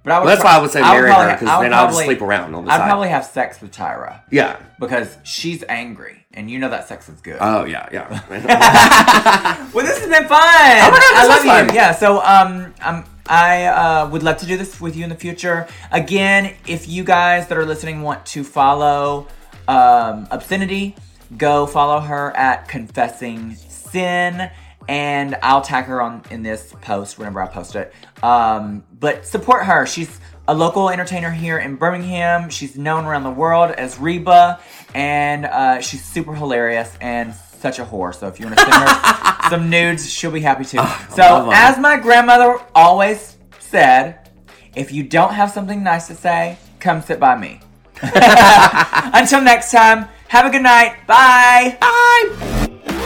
[0.03, 1.47] But I would Well, that's pro- why I would say I marry probably- her, 'cause
[1.49, 2.79] I would then I'll just probably- sleep around on the time.
[2.79, 2.89] I'd side.
[2.89, 4.55] probably have sex with Tyra Yeah.
[4.79, 7.37] because she's angry, and you know that sex is good.
[7.41, 8.07] Oh yeah, yeah.
[9.73, 10.39] Well, this has been fun.
[10.41, 11.69] Oh my God, this I was love fun.
[11.69, 11.75] you.
[11.75, 11.91] Yeah.
[11.93, 15.67] So, um, um, I uh, would love to do this with you in the future.
[15.91, 19.27] Again, if you guys that are listening want to follow
[19.67, 20.95] um, Obscenity,
[21.37, 24.49] go follow her at Confessing Sin,
[24.89, 27.93] and I'll tag her on in this post whenever I post it.
[28.23, 29.85] Um, but support her.
[29.85, 32.49] She's a local entertainer here in Birmingham.
[32.49, 34.59] She's known around the world as Reba,
[34.95, 38.15] and uh, she's super hilarious and such a whore.
[38.15, 40.77] So if you want to send her some nudes, she'll be happy to.
[40.77, 41.49] love so, 'em.
[41.53, 44.27] as my grandmother always said,
[44.75, 47.59] if you don't have something nice to say, come sit by me.
[48.01, 50.95] Until next time, Have a good night.
[51.07, 51.75] Bye.
[51.81, 52.29] Bye.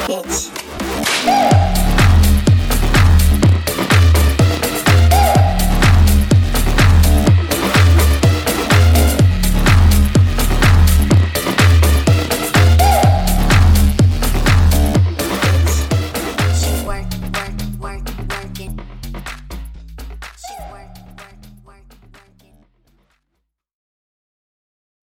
[0.08, 1.60] bitch.